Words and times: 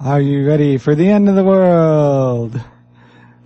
Are 0.00 0.20
you 0.20 0.46
ready 0.46 0.78
for 0.78 0.94
the 0.94 1.08
end 1.08 1.28
of 1.28 1.34
the 1.34 1.42
world? 1.42 2.60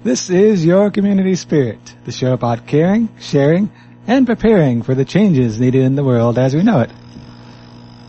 This 0.04 0.28
is 0.28 0.66
Your 0.66 0.90
Community 0.90 1.34
Spirit, 1.34 1.80
the 2.04 2.12
show 2.12 2.34
about 2.34 2.66
caring, 2.66 3.08
sharing, 3.18 3.72
and 4.06 4.26
preparing 4.26 4.82
for 4.82 4.94
the 4.94 5.06
changes 5.06 5.58
needed 5.58 5.82
in 5.82 5.96
the 5.96 6.04
world 6.04 6.38
as 6.38 6.54
we 6.54 6.62
know 6.62 6.80
it. 6.80 6.90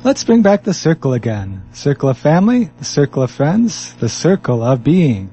Let's 0.04 0.26
bring 0.26 0.42
back 0.42 0.64
the 0.64 0.74
circle 0.74 1.14
again. 1.14 1.64
Circle 1.71 2.10
of 2.10 2.18
family, 2.18 2.70
the 2.79 2.84
circle 2.84 3.24
of 3.24 3.32
friends, 3.32 3.93
the 3.93 4.10
circle 4.10 4.62
of 4.62 4.84
being. 4.84 5.32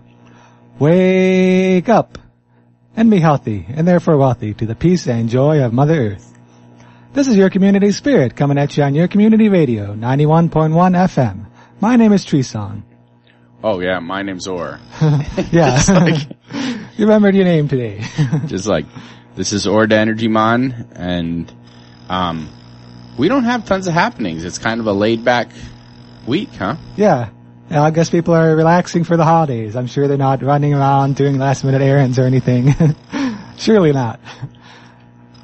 Wake 0.79 1.89
up 1.89 2.17
and 2.95 3.11
be 3.11 3.19
healthy 3.19 3.67
and 3.71 3.89
therefore 3.89 4.19
wealthy 4.19 4.55
to 4.55 4.67
the 4.67 4.77
peace 4.77 5.09
and 5.09 5.29
joy 5.29 5.65
of 5.65 5.73
Mother 5.73 6.13
Earth. 6.13 6.39
This 7.13 7.27
is 7.27 7.37
Your 7.37 7.51
Community 7.51 7.91
Spirit 7.91 8.37
coming 8.37 8.57
at 8.57 8.77
you 8.77 8.85
on 8.85 8.95
Your 8.95 9.09
Community 9.09 9.49
Radio, 9.49 9.97
91.1 9.97 10.71
FM. 10.71 11.47
My 11.81 11.97
name 11.97 12.13
is 12.13 12.25
Treeson. 12.25 12.85
Oh 13.63 13.81
yeah, 13.81 13.99
my 13.99 14.23
name's 14.23 14.47
Or. 14.47 14.81
yeah. 15.51 15.83
like- 15.89 16.29
you 16.97 17.07
remembered 17.07 17.35
your 17.35 17.45
name 17.45 17.69
today. 17.69 18.03
Just 18.47 18.67
like, 18.67 18.87
this 19.37 19.53
is 19.53 19.67
Ord 19.67 19.93
Energy 19.93 20.29
Mon, 20.29 20.73
and, 20.93 21.53
um, 22.09 22.49
we 23.19 23.29
don't 23.29 23.45
have 23.45 23.67
tons 23.67 23.87
of 23.87 23.93
happenings. 23.95 24.45
It's 24.45 24.59
kind 24.59 24.81
of 24.81 24.87
a 24.87 24.93
laid 24.93 25.25
back 25.25 25.51
week, 26.27 26.51
huh? 26.55 26.77
yeah. 26.97 27.31
I 27.73 27.93
guess 27.93 28.11
people 28.11 28.35
are 28.35 28.57
relaxing 28.57 29.05
for 29.05 29.17
the 29.17 29.23
holidays. 29.25 29.77
I'm 29.77 29.87
sure 29.87 30.09
they're 30.09 30.17
not 30.19 30.43
running 30.43 30.75
around 30.75 31.15
doing 31.15 31.39
last 31.39 31.63
minute 31.63 31.81
errands 31.81 32.19
or 32.19 32.25
anything. 32.25 32.75
Surely 33.59 33.93
not. 33.93 34.19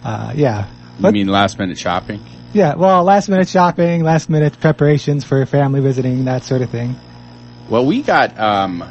Uh, 0.02 0.32
yeah. 0.34 0.68
You 0.98 1.12
mean 1.12 1.28
last 1.28 1.56
minute 1.56 1.78
shopping? 1.78 2.20
Yeah, 2.52 2.74
well, 2.74 3.04
last 3.04 3.28
minute 3.28 3.48
shopping, 3.48 4.02
last 4.02 4.28
minute 4.28 4.58
preparations 4.58 5.22
for 5.24 5.46
family 5.46 5.80
visiting, 5.80 6.24
that 6.24 6.42
sort 6.42 6.62
of 6.62 6.70
thing. 6.70 6.96
Well, 7.68 7.84
we 7.84 8.02
got, 8.02 8.38
um, 8.38 8.84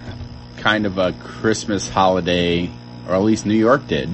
kind 0.58 0.86
of 0.86 0.98
a 0.98 1.14
Christmas 1.14 1.88
holiday, 1.88 2.70
or 3.08 3.16
at 3.16 3.22
least 3.22 3.46
New 3.46 3.54
York 3.56 3.88
did. 3.88 4.10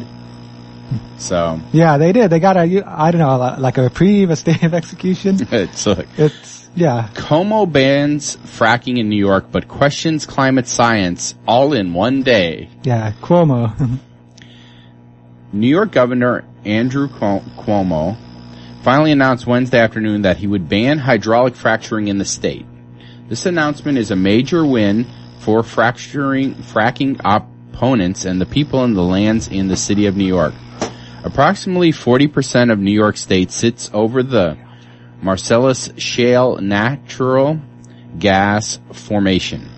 So, 1.18 1.62
Yeah, 1.72 1.98
they 1.98 2.12
did. 2.12 2.30
They 2.30 2.40
got 2.40 2.58
a, 2.58 2.84
I 2.86 3.12
don't 3.12 3.20
know, 3.20 3.56
like 3.60 3.78
a 3.78 3.84
reprieve, 3.84 4.30
a 4.30 4.36
stay 4.36 4.58
of 4.64 4.74
execution. 4.74 5.38
it's 5.52 5.86
like, 5.86 6.08
It's, 6.18 6.70
yeah, 6.76 7.10
Cuomo 7.14 7.70
bans 7.72 8.38
fracking 8.38 8.98
in 8.98 9.10
New 9.10 9.18
York, 9.18 9.46
but 9.52 9.68
questions 9.68 10.26
climate 10.26 10.68
science 10.68 11.36
all 11.48 11.74
in 11.74 11.94
one 11.94 12.24
day. 12.24 12.70
yeah, 12.84 13.12
Cuomo. 13.22 14.00
New 15.54 15.68
York 15.68 15.92
Governor 15.92 16.46
Andrew 16.66 17.08
Cuo- 17.10 17.44
Cuomo 17.58 18.16
finally 18.84 19.12
announced 19.12 19.46
Wednesday 19.46 19.80
afternoon 19.80 20.22
that 20.24 20.38
he 20.38 20.48
would 20.48 20.70
ban 20.70 20.98
hydraulic 20.98 21.56
fracturing 21.56 22.08
in 22.08 22.18
the 22.18 22.26
state. 22.26 22.66
This 23.32 23.46
announcement 23.46 23.98
is 23.98 24.12
a 24.12 24.18
major 24.18 24.66
win 24.66 25.08
for 25.40 25.64
fracturing, 25.64 26.54
fracking 26.56 27.22
opponents 27.24 28.26
and 28.26 28.42
the 28.42 28.46
people 28.46 28.84
in 28.84 28.94
the 28.94 29.04
lands 29.04 29.48
in 29.48 29.70
the 29.70 29.78
city 29.78 30.08
of 30.08 30.18
New 30.18 30.26
York. 30.26 30.54
Approximately 31.24 31.94
40% 31.94 32.74
of 32.74 32.80
New 32.80 32.92
York 32.92 33.16
State 33.16 33.52
sits 33.52 33.90
over 33.94 34.22
the 34.22 34.58
Marcellus 35.22 35.92
Shale 35.96 36.58
natural 36.58 37.62
gas 38.20 38.80
formation. 38.92 39.70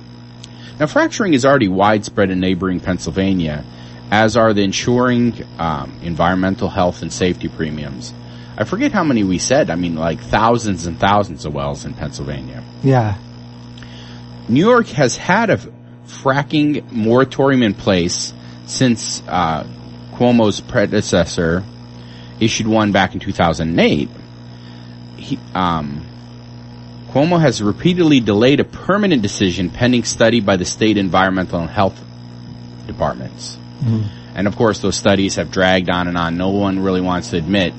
Now, 0.80 0.88
fracturing 0.88 1.36
is 1.36 1.46
already 1.46 1.68
widespread 1.68 2.32
in 2.32 2.40
neighboring 2.40 2.80
Pennsylvania, 2.80 3.64
as 4.10 4.36
are 4.36 4.56
the 4.56 4.64
ensuring 4.64 5.46
um, 5.60 6.00
environmental 6.02 6.70
health 6.70 7.04
and 7.04 7.14
safety 7.14 7.50
premiums. 7.50 8.16
I 8.58 8.64
forget 8.64 8.92
how 8.92 9.04
many 9.04 9.24
we 9.24 9.38
said. 9.38 9.70
I 9.70 9.76
mean, 9.76 9.94
like 9.94 10.20
thousands 10.22 10.88
and 10.88 11.00
thousands 11.00 11.46
of 11.46 11.54
wells 11.54 11.86
in 11.86 11.94
Pennsylvania. 11.94 12.64
yeah, 12.82 13.20
New 14.50 14.60
York 14.60 14.88
has 14.88 15.16
had 15.16 15.50
a 15.50 15.58
fracking 16.06 16.92
moratorium 16.92 17.64
in 17.64 17.74
place 17.74 18.34
since 18.66 19.22
uh, 19.28 19.66
Cuomo's 20.14 20.62
predecessor 20.62 21.64
issued 22.40 22.68
one 22.68 22.92
back 22.92 23.14
in 23.14 23.20
2008. 23.20 24.10
He, 25.18 25.40
um, 25.56 26.06
Cuomo 27.12 27.40
has 27.40 27.62
repeatedly 27.62 28.20
delayed 28.20 28.60
a 28.60 28.64
permanent 28.64 29.22
decision 29.22 29.70
pending 29.70 30.04
study 30.04 30.40
by 30.40 30.58
the 30.58 30.66
state 30.66 30.98
environmental 30.98 31.60
and 31.62 31.70
health 31.70 32.00
departments. 32.88 33.58
And 34.36 34.48
of 34.48 34.56
course, 34.56 34.80
those 34.80 34.96
studies 34.96 35.36
have 35.36 35.52
dragged 35.52 35.90
on 35.90 36.08
and 36.08 36.18
on. 36.18 36.38
No 36.38 36.50
one 36.50 36.80
really 36.80 37.02
wants 37.02 37.30
to 37.30 37.38
admit. 37.38 37.74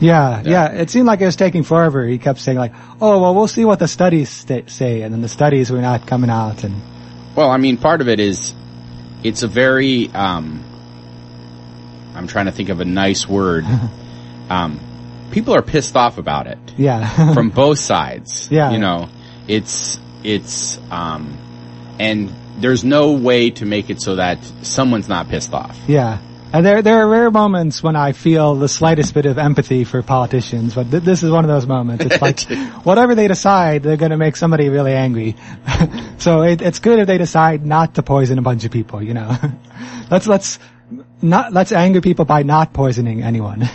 Yeah, 0.00 0.42
Yeah. 0.42 0.50
yeah, 0.50 0.80
It 0.80 0.90
seemed 0.90 1.06
like 1.06 1.20
it 1.20 1.26
was 1.26 1.36
taking 1.36 1.62
forever. 1.62 2.06
He 2.06 2.18
kept 2.18 2.40
saying 2.40 2.58
like, 2.58 2.72
oh, 3.00 3.20
well, 3.20 3.34
we'll 3.34 3.48
see 3.48 3.64
what 3.64 3.78
the 3.78 3.88
studies 3.88 4.28
sta 4.30 4.62
say. 4.66 5.02
And 5.02 5.12
then 5.12 5.20
the 5.22 5.28
studies 5.28 5.70
were 5.70 5.80
not 5.80 6.06
coming 6.06 6.30
out 6.30 6.64
and, 6.64 6.74
Well, 7.36 7.50
I 7.50 7.56
mean, 7.56 7.76
part 7.78 8.00
of 8.00 8.08
it 8.08 8.20
is 8.20 8.54
it's 9.22 9.42
a 9.42 9.48
very 9.48 10.10
um, 10.12 10.62
I'm 12.14 12.26
trying 12.26 12.46
to 12.46 12.52
think 12.52 12.68
of 12.68 12.80
a 12.80 12.84
nice 12.84 13.28
word. 13.28 13.64
Um, 14.50 14.78
people 15.30 15.54
are 15.54 15.62
pissed 15.62 15.96
off 15.96 16.18
about 16.18 16.46
it 16.46 16.58
yeah. 16.76 17.32
from 17.34 17.48
both 17.48 17.78
sides. 17.78 18.50
Yeah. 18.50 18.72
you 18.72 18.78
know, 18.78 19.08
it's 19.48 19.98
it's 20.22 20.78
um, 20.90 21.38
and 21.98 22.30
there's 22.58 22.84
no 22.84 23.12
way 23.12 23.48
to 23.52 23.64
make 23.64 23.88
it 23.88 24.02
so 24.02 24.16
that 24.16 24.44
someone's 24.60 25.08
not 25.08 25.30
pissed 25.30 25.54
off. 25.54 25.78
Yeah. 25.88 26.18
And 26.54 26.64
there, 26.64 26.82
there 26.82 26.98
are 26.98 27.08
rare 27.08 27.32
moments 27.32 27.82
when 27.82 27.96
I 27.96 28.12
feel 28.12 28.54
the 28.54 28.68
slightest 28.68 29.12
bit 29.12 29.26
of 29.26 29.38
empathy 29.38 29.82
for 29.82 30.02
politicians, 30.02 30.76
but 30.76 30.88
th- 30.88 31.02
this 31.02 31.24
is 31.24 31.30
one 31.32 31.44
of 31.44 31.48
those 31.48 31.66
moments. 31.66 32.04
It's 32.04 32.22
like, 32.22 32.42
whatever 32.84 33.16
they 33.16 33.26
decide, 33.26 33.82
they're 33.82 33.96
gonna 33.96 34.16
make 34.16 34.36
somebody 34.36 34.68
really 34.68 34.92
angry. 34.92 35.34
so 36.18 36.42
it, 36.42 36.62
it's 36.62 36.78
good 36.78 37.00
if 37.00 37.08
they 37.08 37.18
decide 37.18 37.66
not 37.66 37.96
to 37.96 38.04
poison 38.04 38.38
a 38.38 38.42
bunch 38.42 38.64
of 38.64 38.70
people, 38.70 39.02
you 39.02 39.14
know. 39.14 39.36
let's, 40.12 40.28
let's, 40.28 40.60
not, 41.20 41.52
let's 41.52 41.72
anger 41.72 42.00
people 42.00 42.24
by 42.24 42.44
not 42.44 42.72
poisoning 42.72 43.24
anyone. 43.24 43.68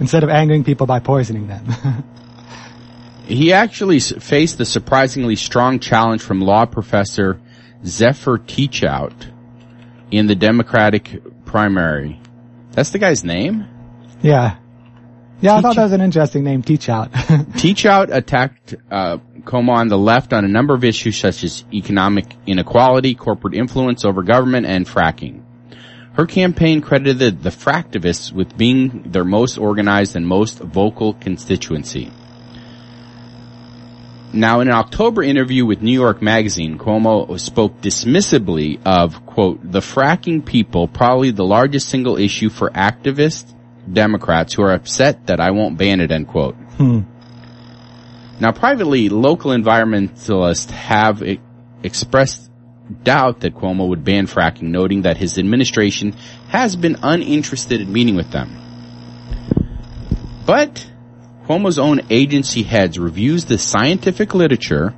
Instead 0.00 0.24
of 0.24 0.28
angering 0.28 0.64
people 0.64 0.88
by 0.88 0.98
poisoning 0.98 1.46
them. 1.46 1.64
He 3.26 3.52
actually 3.52 3.98
s- 3.98 4.12
faced 4.18 4.58
the 4.58 4.64
surprisingly 4.64 5.36
strong 5.36 5.78
challenge 5.78 6.22
from 6.22 6.40
law 6.40 6.66
professor 6.66 7.40
Zephyr 7.84 8.38
Teachout 8.38 9.35
in 10.10 10.26
the 10.26 10.34
Democratic 10.34 11.44
primary. 11.44 12.20
That's 12.72 12.90
the 12.90 12.98
guy's 12.98 13.24
name? 13.24 13.66
yeah. 14.22 14.58
Yeah, 15.40 15.56
I 15.56 15.60
thought 15.60 15.76
that 15.76 15.82
was 15.82 15.92
an 15.92 16.00
interesting 16.00 16.44
name, 16.44 16.62
Teach 16.62 16.88
Out. 16.88 17.12
Teachout 17.12 18.10
attacked 18.10 18.74
uh, 18.90 19.18
Cuomo 19.42 19.72
on 19.76 19.88
the 19.88 19.98
left 19.98 20.32
on 20.32 20.46
a 20.46 20.48
number 20.48 20.74
of 20.74 20.82
issues 20.82 21.18
such 21.18 21.44
as 21.44 21.62
economic 21.74 22.24
inequality, 22.46 23.14
corporate 23.14 23.54
influence 23.54 24.06
over 24.06 24.22
government, 24.22 24.64
and 24.64 24.86
fracking. 24.86 25.42
Her 26.14 26.24
campaign 26.24 26.80
credited 26.80 27.42
the 27.42 27.50
fractivists 27.50 28.32
with 28.32 28.56
being 28.56 29.10
their 29.12 29.24
most 29.24 29.58
organized 29.58 30.16
and 30.16 30.26
most 30.26 30.58
vocal 30.58 31.12
constituency. 31.12 32.10
Now, 34.36 34.60
in 34.60 34.68
an 34.68 34.74
October 34.74 35.22
interview 35.22 35.64
with 35.64 35.80
New 35.80 35.98
York 35.98 36.20
Magazine, 36.20 36.76
Cuomo 36.76 37.40
spoke 37.40 37.80
dismissively 37.80 38.78
of, 38.84 39.24
quote, 39.24 39.60
the 39.62 39.80
fracking 39.80 40.44
people, 40.44 40.88
probably 40.88 41.30
the 41.30 41.42
largest 41.42 41.88
single 41.88 42.18
issue 42.18 42.50
for 42.50 42.68
activist 42.68 43.54
Democrats 43.90 44.52
who 44.52 44.62
are 44.62 44.72
upset 44.72 45.28
that 45.28 45.40
I 45.40 45.52
won't 45.52 45.78
ban 45.78 46.00
it, 46.00 46.10
end 46.10 46.28
quote. 46.28 46.54
Hmm. 46.76 47.00
Now, 48.38 48.52
privately, 48.52 49.08
local 49.08 49.52
environmentalists 49.52 50.70
have 50.70 51.22
e- 51.22 51.40
expressed 51.82 52.50
doubt 53.04 53.40
that 53.40 53.54
Cuomo 53.54 53.88
would 53.88 54.04
ban 54.04 54.26
fracking, 54.26 54.64
noting 54.64 55.02
that 55.02 55.16
his 55.16 55.38
administration 55.38 56.14
has 56.48 56.76
been 56.76 56.98
uninterested 57.02 57.80
in 57.80 57.90
meeting 57.90 58.16
with 58.16 58.30
them. 58.32 58.54
But 60.44 60.86
Cuomo's 61.46 61.78
own 61.78 62.00
agency 62.10 62.64
heads 62.64 62.98
reviews 62.98 63.44
the 63.44 63.56
scientific 63.56 64.34
literature 64.34 64.94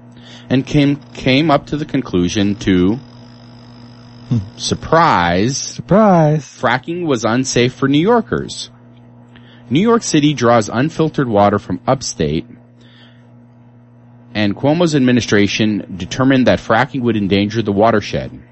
and 0.49 0.67
came 0.67 0.97
came 1.13 1.51
up 1.51 1.67
to 1.67 1.77
the 1.77 1.85
conclusion 1.85 2.55
to 2.57 2.99
surprise 4.57 5.59
Surprise. 5.59 6.45
fracking 6.45 7.07
was 7.07 7.25
unsafe 7.25 7.75
for 7.75 7.87
New 7.87 8.01
Yorkers. 8.01 8.71
New 9.69 9.81
York 9.81 10.03
City 10.03 10.33
draws 10.33 10.71
unfiltered 10.71 11.29
water 11.29 11.59
from 11.59 11.81
upstate, 11.87 12.47
and 14.35 14.57
Cuomo's 14.57 14.95
administration 14.95 15.97
determined 15.99 16.47
that 16.47 16.61
fracking 16.61 17.03
would 17.03 17.17
endanger 17.17 17.61
the 17.61 17.73
watershed. 17.73 18.43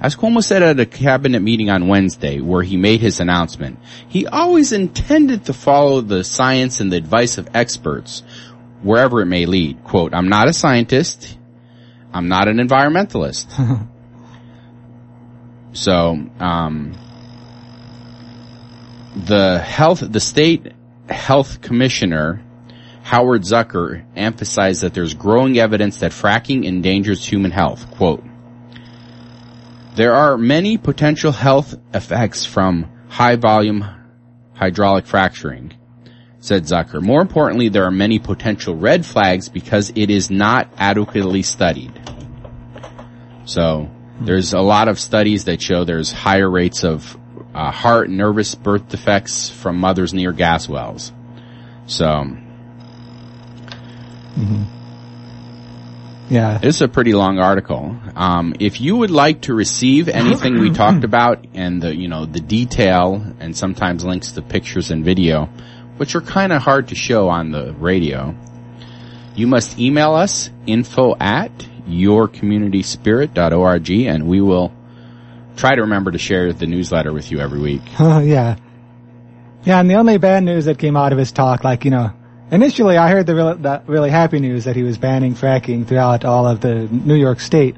As 0.00 0.16
Cuomo 0.16 0.42
said 0.42 0.62
at 0.62 0.80
a 0.80 0.86
cabinet 0.86 1.40
meeting 1.40 1.70
on 1.70 1.88
Wednesday, 1.88 2.40
where 2.40 2.62
he 2.62 2.76
made 2.76 3.00
his 3.00 3.20
announcement, 3.20 3.78
he 4.08 4.26
always 4.26 4.72
intended 4.72 5.46
to 5.46 5.52
follow 5.52 6.00
the 6.00 6.24
science 6.24 6.80
and 6.80 6.92
the 6.92 6.96
advice 6.96 7.38
of 7.38 7.48
experts, 7.54 8.22
wherever 8.82 9.20
it 9.20 9.26
may 9.26 9.46
lead. 9.46 9.84
Quote, 9.84 10.14
I'm 10.14 10.28
not 10.28 10.48
a 10.48 10.52
scientist. 10.52 11.36
I'm 12.12 12.28
not 12.28 12.48
an 12.48 12.58
environmentalist. 12.58 13.46
so, 15.72 16.18
um, 16.40 16.98
the 19.14 19.58
health, 19.58 20.00
the 20.00 20.20
state 20.20 20.72
health 21.08 21.60
commissioner 21.60 22.42
Howard 23.02 23.42
Zucker 23.42 24.04
emphasized 24.14 24.82
that 24.82 24.94
there's 24.94 25.14
growing 25.14 25.58
evidence 25.58 25.98
that 25.98 26.12
fracking 26.12 26.64
endangers 26.64 27.26
human 27.26 27.50
health. 27.50 27.90
Quote, 27.90 28.22
there 30.00 30.14
are 30.14 30.38
many 30.38 30.78
potential 30.78 31.30
health 31.30 31.74
effects 31.92 32.46
from 32.46 32.90
high 33.10 33.36
volume 33.36 33.84
hydraulic 34.54 35.04
fracturing, 35.04 35.74
said 36.38 36.62
Zucker. 36.62 37.02
More 37.02 37.20
importantly, 37.20 37.68
there 37.68 37.84
are 37.84 37.90
many 37.90 38.18
potential 38.18 38.74
red 38.74 39.04
flags 39.04 39.50
because 39.50 39.92
it 39.94 40.08
is 40.08 40.30
not 40.30 40.72
adequately 40.78 41.42
studied. 41.42 41.92
So, 43.44 43.90
there's 44.22 44.54
a 44.54 44.60
lot 44.60 44.88
of 44.88 44.98
studies 44.98 45.44
that 45.44 45.60
show 45.60 45.84
there's 45.84 46.10
higher 46.10 46.48
rates 46.48 46.82
of 46.82 47.14
uh, 47.54 47.70
heart 47.70 48.08
and 48.08 48.16
nervous 48.16 48.54
birth 48.54 48.88
defects 48.88 49.50
from 49.50 49.76
mothers 49.76 50.14
near 50.14 50.32
gas 50.32 50.66
wells. 50.66 51.12
So, 51.84 52.24
Yeah. 56.30 56.58
This 56.58 56.76
is 56.76 56.82
a 56.82 56.88
pretty 56.88 57.12
long 57.12 57.40
article. 57.40 57.96
Um, 58.14 58.54
if 58.60 58.80
you 58.80 58.96
would 58.96 59.10
like 59.10 59.40
to 59.42 59.54
receive 59.54 60.08
anything 60.08 60.60
we 60.60 60.70
talked 60.70 61.02
about 61.04 61.44
and 61.54 61.82
the, 61.82 61.92
you 61.94 62.06
know, 62.06 62.24
the 62.24 62.38
detail 62.40 63.34
and 63.40 63.56
sometimes 63.56 64.04
links 64.04 64.30
to 64.32 64.42
pictures 64.42 64.92
and 64.92 65.04
video, 65.04 65.46
which 65.96 66.14
are 66.14 66.20
kind 66.20 66.52
of 66.52 66.62
hard 66.62 66.86
to 66.88 66.94
show 66.94 67.28
on 67.28 67.50
the 67.50 67.72
radio, 67.74 68.36
you 69.34 69.48
must 69.48 69.78
email 69.78 70.14
us 70.14 70.50
info 70.66 71.16
at 71.18 71.50
yourcommunityspirit.org 71.88 73.90
and 73.90 74.28
we 74.28 74.40
will 74.40 74.72
try 75.56 75.74
to 75.74 75.80
remember 75.82 76.12
to 76.12 76.18
share 76.18 76.52
the 76.52 76.66
newsletter 76.66 77.12
with 77.12 77.32
you 77.32 77.40
every 77.40 77.60
week. 77.60 77.82
yeah. 77.98 78.56
Yeah, 79.64 79.80
and 79.80 79.90
the 79.90 79.96
only 79.96 80.16
bad 80.16 80.44
news 80.44 80.66
that 80.66 80.78
came 80.78 80.96
out 80.96 81.12
of 81.12 81.18
his 81.18 81.32
talk, 81.32 81.64
like, 81.64 81.84
you 81.84 81.90
know, 81.90 82.12
initially 82.50 82.96
I 82.96 83.10
heard 83.10 83.26
the 83.26 83.34
really, 83.34 83.54
the 83.54 83.82
really 83.86 84.10
happy 84.10 84.40
news 84.40 84.64
that 84.64 84.76
he 84.76 84.82
was 84.82 84.98
banning 84.98 85.34
fracking 85.34 85.86
throughout 85.86 86.24
all 86.24 86.46
of 86.46 86.60
the 86.60 86.88
New 86.90 87.14
York 87.14 87.40
state. 87.40 87.76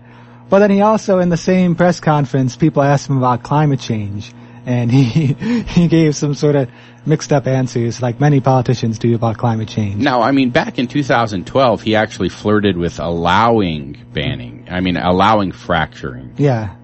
But 0.48 0.58
then 0.58 0.70
he 0.70 0.82
also, 0.82 1.18
in 1.18 1.28
the 1.28 1.36
same 1.36 1.74
press 1.76 2.00
conference, 2.00 2.56
people 2.56 2.82
asked 2.82 3.08
him 3.08 3.16
about 3.16 3.42
climate 3.42 3.80
change. 3.80 4.32
And 4.66 4.92
he, 4.92 5.26
he 5.62 5.88
gave 5.88 6.14
some 6.14 6.34
sort 6.34 6.54
of 6.54 6.68
mixed 7.04 7.32
up 7.32 7.46
answers, 7.46 8.00
like 8.00 8.20
many 8.20 8.40
politicians 8.40 8.98
do 8.98 9.14
about 9.14 9.38
climate 9.38 9.68
change. 9.68 9.96
Now, 9.96 10.22
I 10.22 10.30
mean, 10.30 10.50
back 10.50 10.78
in 10.78 10.86
2012, 10.86 11.82
he 11.82 11.96
actually 11.96 12.28
flirted 12.28 12.76
with 12.76 13.00
allowing 13.00 13.98
banning. 14.12 14.68
I 14.70 14.80
mean, 14.80 14.96
allowing 14.96 15.52
fracturing. 15.52 16.34
Yeah. 16.36 16.76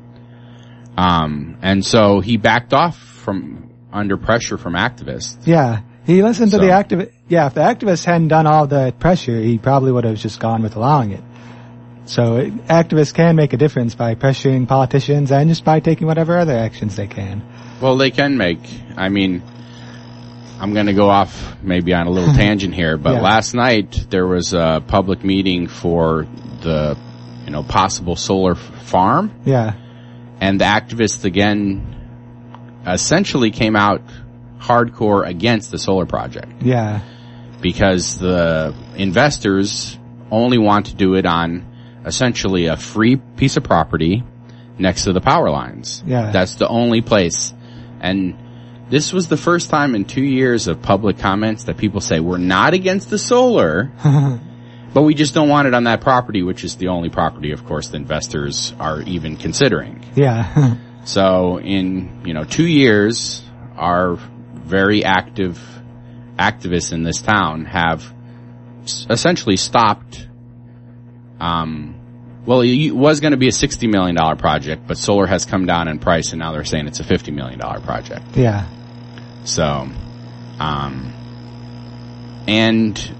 Um, 0.97 1.59
and 1.63 1.85
so 1.85 2.21
he 2.21 2.37
backed 2.37 2.75
off 2.75 2.99
from 2.99 3.71
under 3.93 4.17
pressure 4.17 4.59
from 4.59 4.75
activists. 4.75 5.47
Yeah. 5.47 5.83
He 6.09 6.23
listened 6.23 6.51
to 6.53 6.59
the 6.59 6.69
activist. 6.73 7.13
Yeah, 7.29 7.47
if 7.49 7.55
the 7.55 7.61
activists 7.61 8.05
hadn't 8.05 8.29
done 8.29 8.47
all 8.47 8.67
the 8.67 8.95
pressure, 8.99 9.39
he 9.39 9.59
probably 9.59 9.93
would 9.93 10.05
have 10.05 10.17
just 10.17 10.41
gone 10.41 10.63
with 10.63 10.75
allowing 10.75 11.13
it. 11.13 11.23
So 12.07 12.37
it, 12.39 12.55
activists 12.67 13.13
can 13.13 13.37
make 13.37 13.53
a 13.53 13.59
difference 13.59 13.95
by 13.95 14.15
pressuring 14.15 14.67
politicians 14.67 15.31
and 15.31 15.51
just 15.51 15.65
by 15.67 15.81
taking 15.81 16.07
whatever 16.07 16.39
other 16.39 16.57
actions 16.57 16.97
they 16.97 17.07
can. 17.09 17.43
Well, 17.83 17.99
they 17.99 18.11
can 18.11 18.39
make. 18.39 18.61
I 18.97 19.11
mean, 19.11 19.43
I'm 20.59 20.73
going 20.73 20.87
to 20.87 20.95
go 20.95 21.11
off 21.11 21.57
maybe 21.63 21.93
on 21.93 22.07
a 22.07 22.11
little 22.11 22.33
tangent 22.43 22.75
here, 22.75 22.97
but 22.97 23.17
Yeah. 23.17 23.21
last 23.21 23.53
night 23.55 24.07
there 24.09 24.27
was 24.27 24.55
a 24.55 24.83
public 24.87 25.23
meeting 25.23 25.67
for 25.69 26.27
the, 26.63 26.97
you 27.45 27.51
know, 27.51 27.63
possible 27.63 28.17
solar 28.17 28.53
f- 28.53 28.59
farm, 28.87 29.31
Yeah. 29.45 29.75
and 30.41 30.59
the 30.59 30.65
activists 30.65 31.27
again 31.27 31.95
essentially 32.87 33.51
came 33.51 33.77
out 33.77 34.01
hardcore 34.61 35.27
against 35.27 35.71
the 35.71 35.79
solar 35.79 36.07
project 36.07 36.63
Yeah. 36.63 37.01
because 37.61 38.19
the 38.19 38.75
investors 38.97 39.99
only 40.31 40.59
want 40.59 40.87
to 40.87 40.95
do 40.95 41.15
it 41.15 41.27
on 41.27 41.65
essentially 42.05 42.67
a 42.67 42.77
free 42.77 43.17
piece 43.17 43.57
of 43.57 43.65
property 43.65 44.23
next 44.79 45.05
to 45.05 45.13
the 45.13 45.21
power 45.21 45.51
lines. 45.51 46.03
Yeah. 46.07 46.31
That's 46.31 46.55
the 46.57 46.69
only 46.69 47.01
place. 47.01 47.53
And 48.01 48.37
this 48.91 49.13
was 49.13 49.29
the 49.29 49.37
first 49.37 49.71
time 49.71 49.95
in 49.95 50.05
two 50.05 50.23
years 50.25 50.67
of 50.69 50.81
public 50.83 51.19
comments 51.19 51.65
that 51.65 51.77
people 51.77 52.01
say, 52.01 52.21
we're 52.21 52.39
not 52.39 52.75
against 52.75 53.11
the 53.11 53.19
solar, 53.19 53.91
but 54.95 55.03
we 55.03 55.15
just 55.15 55.35
don't 55.35 55.49
want 55.49 55.69
it 55.69 55.75
on 55.75 55.85
that 55.85 56.01
property, 56.01 56.43
which 56.43 56.65
is 56.65 56.77
the 56.77 56.89
only 56.89 57.11
property, 57.11 57.53
of 57.53 57.65
course, 57.67 57.89
the 57.89 57.97
investors 57.97 58.75
are 58.79 59.03
even 59.03 59.37
considering. 59.37 60.05
Yeah. 60.15 60.77
So 61.05 61.59
in, 61.59 62.21
you 62.27 62.35
know, 62.35 62.45
two 62.45 62.67
years, 62.67 63.43
our 63.79 64.19
very 64.69 65.05
active 65.05 65.59
activists 66.39 66.93
in 66.93 67.03
this 67.03 67.21
town 67.23 67.65
have 67.65 68.05
essentially 69.11 69.57
stopped, 69.57 70.29
um, 71.41 71.95
well, 72.47 72.61
it 72.63 72.91
was 72.93 73.21
going 73.21 73.33
to 73.33 73.37
be 73.37 73.49
a 73.49 73.53
$60 73.53 73.91
million 73.91 74.17
project, 74.37 74.87
but 74.87 74.97
solar 74.99 75.27
has 75.27 75.45
come 75.45 75.67
down 75.67 75.89
in 75.89 75.99
price 75.99 76.33
and 76.33 76.39
now 76.41 76.53
they're 76.53 76.65
saying 76.65 76.87
it's 76.87 77.01
a 77.01 77.05
$50 77.05 77.35
million 77.35 77.59
project. 77.83 78.37
yeah. 78.37 78.67
So, 79.45 79.89
um, 80.59 81.13
and 82.47 83.15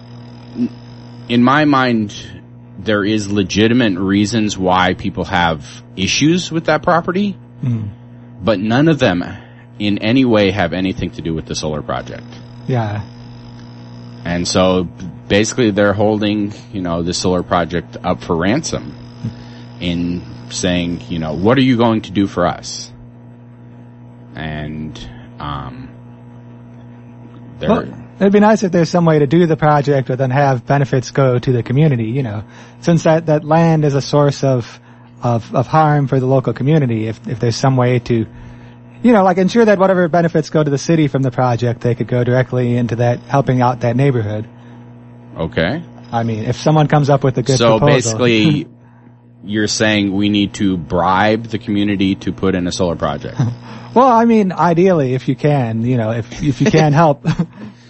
in 1.29 1.43
my 1.43 1.65
mind, 1.65 2.15
there 2.79 3.05
is 3.05 3.31
legitimate 3.31 3.99
reasons 3.99 4.57
why 4.57 4.95
people 4.95 5.25
have 5.25 5.67
issues 5.97 6.51
with 6.53 6.67
that 6.67 6.83
property, 6.83 7.37
Mm. 7.63 7.91
but 8.45 8.61
none 8.61 8.87
of 8.89 9.01
them 9.01 9.25
in 9.79 9.99
any 9.99 10.25
way 10.25 10.51
have 10.51 10.73
anything 10.73 11.11
to 11.13 11.23
do 11.23 11.35
with 11.35 11.47
the 11.47 11.55
solar 11.55 11.83
project. 11.83 12.27
Yeah. 12.67 13.05
And 14.25 14.47
so 14.47 14.85
basically 15.29 15.71
they're 15.71 15.93
holding, 15.93 16.53
you 16.73 16.83
know, 16.83 17.03
the 17.03 17.15
solar 17.15 17.43
project 17.43 17.97
up 18.03 18.23
for 18.23 18.37
ransom 18.37 18.95
in 19.81 20.23
saying, 20.51 21.03
you 21.09 21.19
know, 21.19 21.35
what 21.35 21.57
are 21.59 21.63
you 21.63 21.77
going 21.77 22.03
to 22.03 22.11
do 22.11 22.27
for 22.27 22.47
us? 22.47 22.91
And, 24.35 24.99
um, 25.39 25.95
they're, 27.59 27.69
Well, 27.69 28.09
it'd 28.21 28.33
be 28.33 28.41
nice 28.41 28.63
if 28.63 28.73
there's 28.73 28.91
some 28.91 29.05
way 29.05 29.21
to 29.21 29.27
do 29.27 29.47
the 29.47 29.57
project 29.57 30.09
but 30.09 30.19
then 30.19 30.31
have 30.31 30.67
benefits 30.67 31.11
go 31.11 31.39
to 31.39 31.53
the 31.53 31.63
community, 31.63 32.07
you 32.07 32.23
know. 32.23 32.45
Since 32.81 33.05
that, 33.05 33.27
that 33.27 33.45
land 33.45 33.85
is 33.85 33.95
a 33.95 34.03
source 34.03 34.45
of, 34.45 34.81
of, 35.23 35.55
of 35.55 35.67
harm 35.67 36.09
for 36.09 36.21
the 36.21 36.27
local 36.27 36.53
community, 36.53 37.07
if, 37.07 37.27
if 37.27 37.41
there's 37.41 37.57
some 37.57 37.77
way 37.77 37.99
to, 38.01 38.27
you 39.03 39.13
know, 39.13 39.23
like 39.25 39.39
ensure 39.39 39.65
that 39.65 39.79
whatever 39.79 40.09
benefits 40.09 40.51
go 40.51 40.63
to 40.63 40.71
the 40.71 40.79
city 40.79 41.09
from 41.09 41.23
the 41.23 41.31
project, 41.31 41.81
they 41.81 41.95
could 41.95 42.09
go 42.09 42.25
directly 42.25 42.77
into 42.77 42.97
that, 42.97 43.21
helping 43.21 43.61
out 43.63 43.81
that 43.81 43.97
neighborhood. 43.97 44.49
okay. 45.37 45.83
I 46.11 46.23
mean, 46.23 46.45
if 46.45 46.57
someone 46.57 46.89
comes 46.89 47.11
up 47.11 47.23
with 47.23 47.37
a 47.37 47.43
good 47.43 47.59
so 47.59 47.79
proposal. 47.79 48.19
basically, 48.19 48.67
you're 49.45 49.69
saying 49.69 50.15
we 50.15 50.29
need 50.29 50.55
to 50.55 50.77
bribe 50.77 51.45
the 51.45 51.59
community 51.59 52.15
to 52.17 52.33
put 52.33 52.55
in 52.55 52.67
a 52.67 52.73
solar 52.73 52.97
project. 52.97 53.39
well, 53.95 54.09
I 54.09 54.25
mean, 54.25 54.53
ideally, 54.53 55.15
if 55.15 55.29
you 55.29 55.37
can, 55.37 55.83
you 55.83 55.97
know, 55.97 56.13
if, 56.13 56.43
if 56.43 56.61
you 56.61 56.71
can 56.71 56.93
help, 57.05 57.27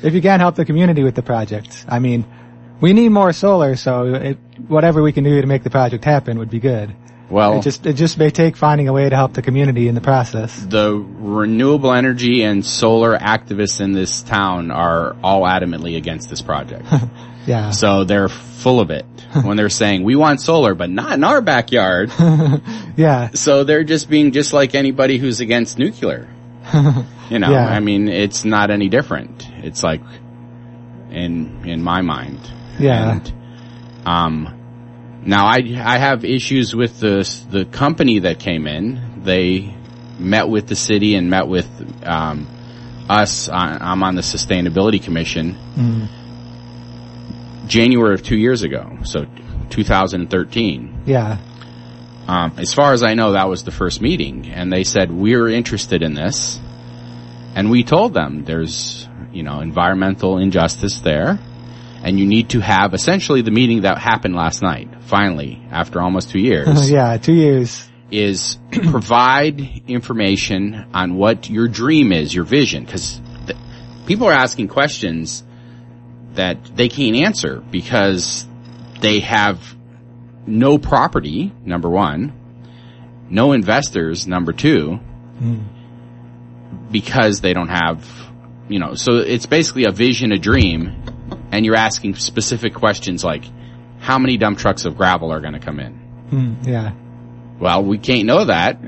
if 0.02 0.14
you 0.14 0.21
can 0.21 0.40
help 0.40 0.56
the 0.56 0.64
community 0.64 1.02
with 1.04 1.14
the 1.14 1.23
project. 1.23 1.85
I 1.88 2.00
mean, 2.00 2.25
we 2.80 2.92
need 2.92 3.09
more 3.11 3.32
solar, 3.32 3.76
so 3.76 4.14
it, 4.14 4.38
whatever 4.66 5.02
we 5.02 5.12
can 5.12 5.25
do 5.25 5.40
to 5.40 5.47
make 5.47 5.62
the 5.62 5.71
project 5.71 6.04
happen 6.04 6.38
would 6.38 6.50
be 6.50 6.61
good. 6.61 6.94
Well, 7.30 7.58
It 7.58 7.62
just, 7.62 7.85
it 7.85 7.92
just 7.94 8.16
may 8.18 8.30
take 8.30 8.56
finding 8.56 8.88
a 8.88 8.92
way 8.92 9.08
to 9.08 9.14
help 9.14 9.35
the 9.35 9.42
community 9.42 9.87
in 9.88 9.94
the 9.94 10.00
process. 10.00 10.58
the 10.58 10.94
renewable 10.94 11.92
energy 11.92 12.42
and 12.42 12.64
solar 12.64 13.18
activists 13.18 13.80
in 13.82 13.92
this 13.92 14.23
town 14.23 14.70
are 14.70 15.14
all 15.23 15.42
adamantly 15.42 15.97
against 15.97 16.30
this 16.30 16.40
project. 16.42 16.87
Yeah. 17.47 17.70
so 17.70 18.04
they're 18.04 18.28
full 18.28 18.78
of 18.78 18.90
it 18.90 19.06
when 19.42 19.56
they're 19.56 19.70
saying 19.70 20.04
we 20.04 20.16
want 20.16 20.38
solar, 20.42 20.75
but 20.75 20.90
not 20.90 21.12
in 21.14 21.25
our 21.25 21.40
backyard. 21.40 22.12
yeah. 22.99 23.30
so 23.30 23.64
they're 23.64 23.85
just 23.85 24.11
being 24.11 24.32
just 24.32 24.52
like 24.52 24.75
anybody 24.75 25.16
who's 25.16 25.40
against 25.40 25.78
nuclear. 25.78 26.28
You 27.30 27.38
know, 27.38 27.50
Yeah. 27.50 27.66
I 27.66 27.80
mean, 27.80 28.06
it's 28.08 28.44
not 28.44 28.70
any 28.70 28.90
different. 28.90 29.49
It's 29.64 29.82
like, 29.82 30.02
in, 31.11 31.66
in 31.66 31.82
my 31.82 32.02
mind. 32.02 32.40
Yeah. 32.78 33.12
And, 33.12 33.32
um, 34.04 34.57
now 35.25 35.46
I, 35.46 35.58
I 35.58 35.98
have 35.98 36.25
issues 36.25 36.75
with 36.75 37.00
the, 37.00 37.28
the 37.50 37.64
company 37.64 38.20
that 38.20 38.38
came 38.38 38.66
in. 38.66 39.22
They 39.25 39.75
met 40.18 40.48
with 40.48 40.66
the 40.66 40.76
city 40.76 41.14
and 41.14 41.30
met 41.30 41.48
with, 41.48 41.68
um, 42.04 42.46
us. 43.08 43.48
On, 43.48 43.82
I'm 43.82 44.02
on 44.02 44.14
the 44.14 44.22
sustainability 44.22 45.02
commission. 45.02 45.56
Mm. 45.76 46.08
January 47.68 48.14
of 48.14 48.22
two 48.22 48.38
years 48.38 48.62
ago. 48.62 48.98
So 49.04 49.26
2013. 49.70 51.02
Yeah. 51.06 51.38
Um, 52.26 52.54
as 52.58 52.75
far 52.75 52.92
as 52.92 53.02
I 53.02 53.14
know, 53.14 53.32
that 53.32 53.48
was 53.48 53.64
the 53.64 53.70
first 53.70 54.02
meeting, 54.02 54.50
and 54.50 54.70
they 54.70 54.84
said 54.84 55.10
we're 55.10 55.48
interested 55.48 56.02
in 56.02 56.12
this, 56.12 56.60
and 57.54 57.70
we 57.70 57.84
told 57.84 58.12
them 58.12 58.44
there's 58.44 59.08
you 59.32 59.42
know 59.42 59.60
environmental 59.60 60.37
injustice 60.37 61.00
there, 61.00 61.38
and 62.02 62.20
you 62.20 62.26
need 62.26 62.50
to 62.50 62.60
have 62.60 62.92
essentially 62.92 63.40
the 63.40 63.50
meeting 63.50 63.82
that 63.82 63.96
happened 63.96 64.34
last 64.34 64.60
night. 64.60 64.90
Finally, 65.08 65.62
after 65.70 66.02
almost 66.02 66.30
two 66.30 66.38
years, 66.50 66.90
yeah. 66.90 67.16
Two 67.16 67.32
years. 67.32 67.88
is 68.10 68.58
provide 68.70 69.60
information 69.88 70.86
on 70.92 71.16
what 71.16 71.48
your 71.48 71.66
dream 71.66 72.12
is, 72.12 72.34
your 72.34 72.44
vision, 72.44 72.84
because 72.84 73.18
th- 73.46 73.58
people 74.06 74.28
are 74.28 74.34
asking 74.34 74.68
questions 74.68 75.42
that 76.34 76.62
they 76.76 76.88
can't 76.88 77.16
answer 77.16 77.62
because 77.70 78.46
they 79.00 79.20
have 79.20 79.74
no 80.46 80.76
property, 80.76 81.52
number 81.64 81.88
one, 81.88 82.32
no 83.30 83.52
investors, 83.52 84.26
number 84.26 84.52
two, 84.52 84.96
hmm. 85.38 85.60
because 86.90 87.40
they 87.40 87.54
don't 87.54 87.68
have, 87.68 88.06
you 88.68 88.78
know, 88.78 88.94
so 88.94 89.16
it's 89.16 89.46
basically 89.46 89.84
a 89.84 89.90
vision, 89.90 90.32
a 90.32 90.38
dream, 90.38 91.02
and 91.50 91.64
you're 91.64 91.76
asking 91.76 92.14
specific 92.14 92.74
questions 92.74 93.24
like, 93.24 93.44
how 93.99 94.19
many 94.19 94.37
dump 94.37 94.59
trucks 94.59 94.85
of 94.85 94.97
gravel 94.97 95.33
are 95.33 95.40
going 95.40 95.55
to 95.55 95.61
come 95.61 95.81
in? 95.81 96.00
Mm, 96.31 96.67
yeah. 96.67 96.93
Well, 97.59 97.85
we 97.85 97.99
can't 97.99 98.26
know 98.26 98.45
that. 98.45 98.78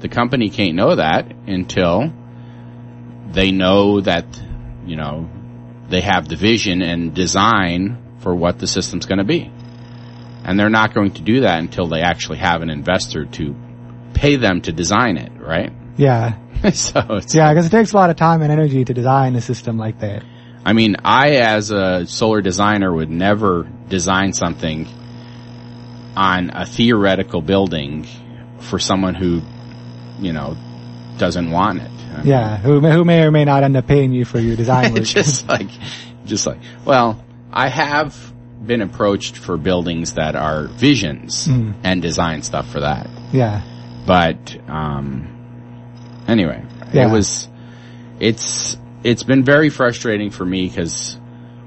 The 0.00 0.08
company 0.08 0.50
can't 0.50 0.74
know 0.74 0.96
that 0.96 1.32
until 1.46 2.12
they 3.30 3.52
know 3.52 4.00
that, 4.00 4.26
you 4.86 4.96
know, 4.96 5.28
they 5.88 6.00
have 6.00 6.28
the 6.28 6.36
vision 6.36 6.82
and 6.82 7.14
design 7.14 8.18
for 8.20 8.34
what 8.34 8.58
the 8.58 8.66
system's 8.66 9.06
going 9.06 9.18
to 9.18 9.24
be. 9.24 9.50
And 10.44 10.58
they're 10.58 10.70
not 10.70 10.94
going 10.94 11.12
to 11.12 11.22
do 11.22 11.40
that 11.40 11.58
until 11.58 11.86
they 11.86 12.02
actually 12.02 12.38
have 12.38 12.62
an 12.62 12.70
investor 12.70 13.24
to 13.24 13.54
pay 14.12 14.36
them 14.36 14.60
to 14.62 14.72
design 14.72 15.16
it, 15.16 15.32
right? 15.40 15.72
Yeah. 15.96 16.38
so 16.72 17.00
it's, 17.10 17.34
Yeah, 17.34 17.52
because 17.52 17.66
it 17.66 17.70
takes 17.70 17.92
a 17.92 17.96
lot 17.96 18.10
of 18.10 18.16
time 18.16 18.42
and 18.42 18.52
energy 18.52 18.84
to 18.84 18.94
design 18.94 19.36
a 19.36 19.40
system 19.40 19.78
like 19.78 20.00
that. 20.00 20.24
I 20.64 20.72
mean, 20.72 20.96
I 21.04 21.36
as 21.36 21.70
a 21.70 22.06
solar 22.06 22.40
designer 22.40 22.92
would 22.92 23.10
never 23.10 23.68
design 23.88 24.32
something 24.32 24.88
on 26.16 26.50
a 26.50 26.64
theoretical 26.64 27.42
building 27.42 28.06
for 28.60 28.78
someone 28.78 29.14
who, 29.14 29.42
you 30.20 30.32
know, 30.32 30.56
doesn't 31.18 31.50
want 31.50 31.80
it. 31.82 31.90
I 32.12 32.16
mean, 32.18 32.26
Yeah, 32.26 32.56
who 32.56 32.80
may, 32.80 32.92
who 32.92 33.04
may 33.04 33.22
or 33.24 33.30
may 33.30 33.44
not 33.44 33.62
end 33.62 33.76
up 33.76 33.86
paying 33.86 34.12
you 34.12 34.24
for 34.24 34.38
your 34.38 34.56
design 34.56 34.94
work. 34.94 35.02
Just 35.04 35.48
like, 35.48 35.68
just 36.24 36.46
like, 36.46 36.58
well, 36.84 37.22
I 37.52 37.68
have 37.68 38.32
been 38.64 38.80
approached 38.80 39.36
for 39.36 39.56
buildings 39.58 40.14
that 40.14 40.34
are 40.36 40.66
visions 40.68 41.46
Mm. 41.46 41.74
and 41.84 42.00
design 42.00 42.42
stuff 42.42 42.68
for 42.70 42.80
that. 42.80 43.08
yeah. 43.32 43.62
But, 44.06 44.56
um, 44.68 46.24
anyway, 46.28 46.62
Yeah. 46.92 47.08
it 47.08 47.12
was, 47.12 47.48
it's, 48.20 48.76
it's 49.04 49.22
been 49.22 49.44
very 49.44 49.68
frustrating 49.70 50.30
for 50.30 50.44
me 50.44 50.66
because 50.66 51.16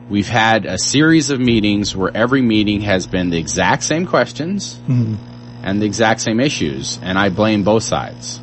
we've 0.09 0.27
had 0.27 0.65
a 0.65 0.77
series 0.77 1.29
of 1.29 1.39
meetings 1.39 1.95
where 1.95 2.11
every 2.15 2.41
meeting 2.41 2.81
has 2.81 3.07
been 3.07 3.29
the 3.29 3.37
exact 3.37 3.83
same 3.83 4.05
questions 4.05 4.79
Mm. 4.87 5.17
and 5.63 5.81
the 5.81 5.85
exact 5.85 6.21
same 6.21 6.39
issues, 6.39 6.99
and 7.01 7.17
I 7.17 7.29
blame 7.29 7.63
both 7.63 7.83
sides. 7.83 8.39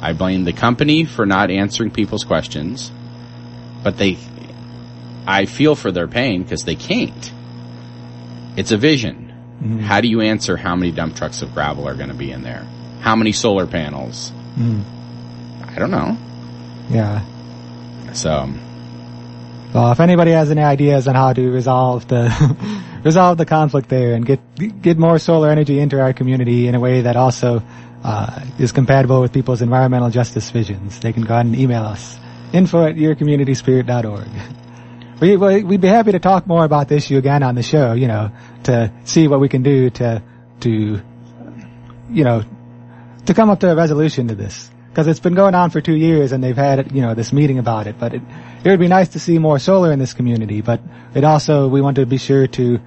I 0.00 0.12
blame 0.12 0.44
the 0.44 0.52
company 0.52 1.04
for 1.04 1.26
not 1.26 1.50
answering 1.50 1.90
people's 1.90 2.24
questions, 2.24 2.90
but 3.82 3.96
they, 3.98 4.16
I 5.26 5.44
feel 5.46 5.74
for 5.74 5.90
their 5.92 6.08
pain 6.08 6.42
because 6.42 6.62
they 6.64 6.76
can't. 6.76 7.32
It's 8.56 8.72
a 8.72 8.76
vision. 8.76 9.32
Mhm. 9.62 9.80
How 9.80 10.00
do 10.00 10.08
you 10.08 10.20
answer 10.20 10.56
how 10.56 10.76
many 10.76 10.92
dump 10.92 11.16
trucks 11.16 11.42
of 11.42 11.52
gravel 11.52 11.86
are 11.88 11.94
going 11.94 12.08
to 12.10 12.14
be 12.14 12.30
in 12.30 12.42
there? 12.42 12.64
How 13.00 13.16
many 13.16 13.32
solar 13.32 13.66
panels? 13.66 14.32
Mm. 14.58 14.82
I 15.66 15.78
don't 15.78 15.90
know. 15.90 16.16
Yeah. 16.90 17.20
So, 18.12 18.48
Well, 19.74 19.92
if 19.92 20.00
anybody 20.00 20.30
has 20.32 20.50
any 20.50 20.62
ideas 20.62 21.06
on 21.08 21.14
how 21.14 21.32
to 21.32 21.50
resolve 21.50 22.08
the 22.08 22.28
resolve 23.04 23.38
the 23.38 23.46
conflict 23.46 23.88
there 23.88 24.14
and 24.14 24.24
get 24.26 24.40
get 24.82 24.98
more 24.98 25.18
solar 25.18 25.50
energy 25.50 25.78
into 25.78 26.00
our 26.00 26.12
community 26.12 26.68
in 26.68 26.74
a 26.74 26.80
way 26.80 27.02
that 27.02 27.16
also 27.16 27.62
uh, 28.04 28.40
is 28.58 28.72
compatible 28.72 29.20
with 29.20 29.32
people's 29.32 29.60
environmental 29.62 30.10
justice 30.10 30.50
visions, 30.50 31.00
they 31.00 31.12
can 31.12 31.22
go 31.24 31.34
ahead 31.34 31.46
and 31.46 31.56
email 31.56 31.82
us 31.82 32.18
info 32.52 32.84
at 32.86 32.94
yourcommunityspirit.org. 32.96 34.28
We, 35.20 35.36
we- 35.36 35.64
we'd 35.64 35.80
be 35.80 35.88
happy 35.88 36.12
to 36.12 36.20
talk 36.20 36.46
more 36.46 36.64
about 36.64 36.86
the 36.88 36.94
issue 36.94 37.18
again 37.18 37.42
on 37.42 37.56
the 37.56 37.62
show, 37.64 37.92
you 37.92 38.06
know, 38.06 38.30
to 38.64 38.92
see 39.04 39.26
what 39.26 39.40
we 39.40 39.48
can 39.48 39.64
do 39.64 39.90
to, 39.90 40.22
to, 40.60 41.02
you 42.08 42.22
know, 42.24 42.44
to 43.26 43.34
come 43.34 43.50
up 43.50 43.58
to 43.60 43.72
a 43.72 43.74
resolution 43.74 44.28
to 44.28 44.36
this. 44.36 44.70
Because 44.98 45.06
it's 45.06 45.20
been 45.20 45.36
going 45.36 45.54
on 45.54 45.70
for 45.70 45.80
two 45.80 45.94
years 45.94 46.32
and 46.32 46.42
they've 46.42 46.56
had, 46.56 46.90
you 46.90 47.02
know, 47.02 47.14
this 47.14 47.32
meeting 47.32 47.60
about 47.60 47.86
it. 47.86 48.00
But 48.00 48.14
it, 48.14 48.22
it 48.64 48.68
would 48.68 48.80
be 48.80 48.88
nice 48.88 49.10
to 49.10 49.20
see 49.20 49.38
more 49.38 49.60
solar 49.60 49.92
in 49.92 50.00
this 50.00 50.12
community. 50.12 50.60
But 50.60 50.80
it 51.14 51.22
also, 51.22 51.68
we 51.68 51.80
want 51.80 51.98
to 51.98 52.04
be 52.04 52.18
sure 52.18 52.48
to 52.48 52.80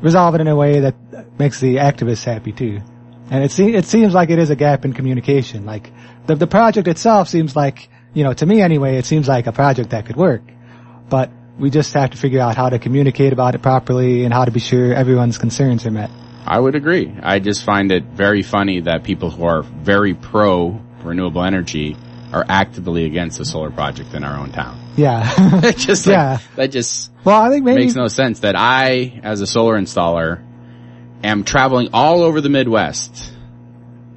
resolve 0.00 0.36
it 0.36 0.40
in 0.40 0.46
a 0.46 0.54
way 0.54 0.78
that 0.78 0.94
makes 1.40 1.58
the 1.58 1.78
activists 1.78 2.22
happy 2.22 2.52
too. 2.52 2.82
And 3.32 3.42
it, 3.42 3.50
se- 3.50 3.74
it 3.74 3.84
seems 3.84 4.14
like 4.14 4.30
it 4.30 4.38
is 4.38 4.50
a 4.50 4.54
gap 4.54 4.84
in 4.84 4.92
communication. 4.92 5.66
Like, 5.66 5.90
the, 6.28 6.36
the 6.36 6.46
project 6.46 6.86
itself 6.86 7.28
seems 7.28 7.56
like, 7.56 7.88
you 8.14 8.22
know, 8.22 8.32
to 8.32 8.46
me 8.46 8.60
anyway, 8.60 8.98
it 8.98 9.04
seems 9.04 9.26
like 9.26 9.48
a 9.48 9.52
project 9.52 9.90
that 9.90 10.06
could 10.06 10.14
work. 10.14 10.42
But 11.08 11.32
we 11.58 11.70
just 11.70 11.92
have 11.94 12.10
to 12.10 12.16
figure 12.16 12.38
out 12.38 12.54
how 12.54 12.68
to 12.68 12.78
communicate 12.78 13.32
about 13.32 13.56
it 13.56 13.62
properly 13.62 14.22
and 14.22 14.32
how 14.32 14.44
to 14.44 14.52
be 14.52 14.60
sure 14.60 14.94
everyone's 14.94 15.36
concerns 15.36 15.84
are 15.84 15.90
met. 15.90 16.12
I 16.46 16.60
would 16.60 16.76
agree. 16.76 17.12
I 17.20 17.40
just 17.40 17.64
find 17.64 17.90
it 17.90 18.04
very 18.04 18.42
funny 18.42 18.82
that 18.82 19.02
people 19.02 19.30
who 19.32 19.46
are 19.46 19.62
very 19.62 20.14
pro 20.14 20.80
renewable 21.06 21.42
energy 21.42 21.96
are 22.32 22.44
actively 22.48 23.04
against 23.04 23.38
the 23.38 23.44
solar 23.44 23.70
project 23.70 24.14
in 24.14 24.24
our 24.24 24.36
own 24.38 24.50
town. 24.52 24.78
Yeah. 24.96 25.70
Just 25.76 26.06
like, 26.06 26.14
Yeah. 26.14 26.38
that 26.56 26.72
just 26.72 27.10
well, 27.24 27.40
I 27.40 27.50
think 27.50 27.64
maybe, 27.64 27.82
makes 27.82 27.94
no 27.94 28.08
sense 28.08 28.40
that 28.40 28.56
I, 28.56 29.20
as 29.22 29.40
a 29.40 29.46
solar 29.46 29.78
installer, 29.78 30.42
am 31.22 31.44
traveling 31.44 31.90
all 31.92 32.22
over 32.22 32.40
the 32.40 32.48
Midwest 32.48 33.32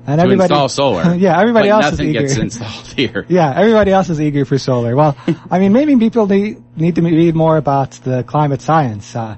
and 0.08 0.18
to 0.20 0.24
everybody, 0.24 0.46
install 0.54 0.70
solar. 0.70 1.14
yeah, 1.18 1.40
everybody 1.40 1.70
else 1.70 1.92
is 1.92 2.02
eager. 2.02 2.22
gets 2.22 2.38
installed 2.38 2.88
here. 2.88 3.26
Yeah, 3.30 3.54
everybody 3.56 3.92
else 3.92 4.10
is 4.10 4.20
eager 4.20 4.44
for 4.46 4.58
solar. 4.58 4.96
Well, 4.96 5.16
I 5.52 5.60
mean, 5.60 5.72
maybe 5.74 5.96
people 5.98 6.28
need, 6.28 6.64
need 6.76 6.96
to 6.96 7.02
read 7.02 7.36
more 7.36 7.58
about 7.58 7.92
the 7.92 8.24
climate 8.24 8.62
science. 8.62 9.16
Uh, 9.16 9.38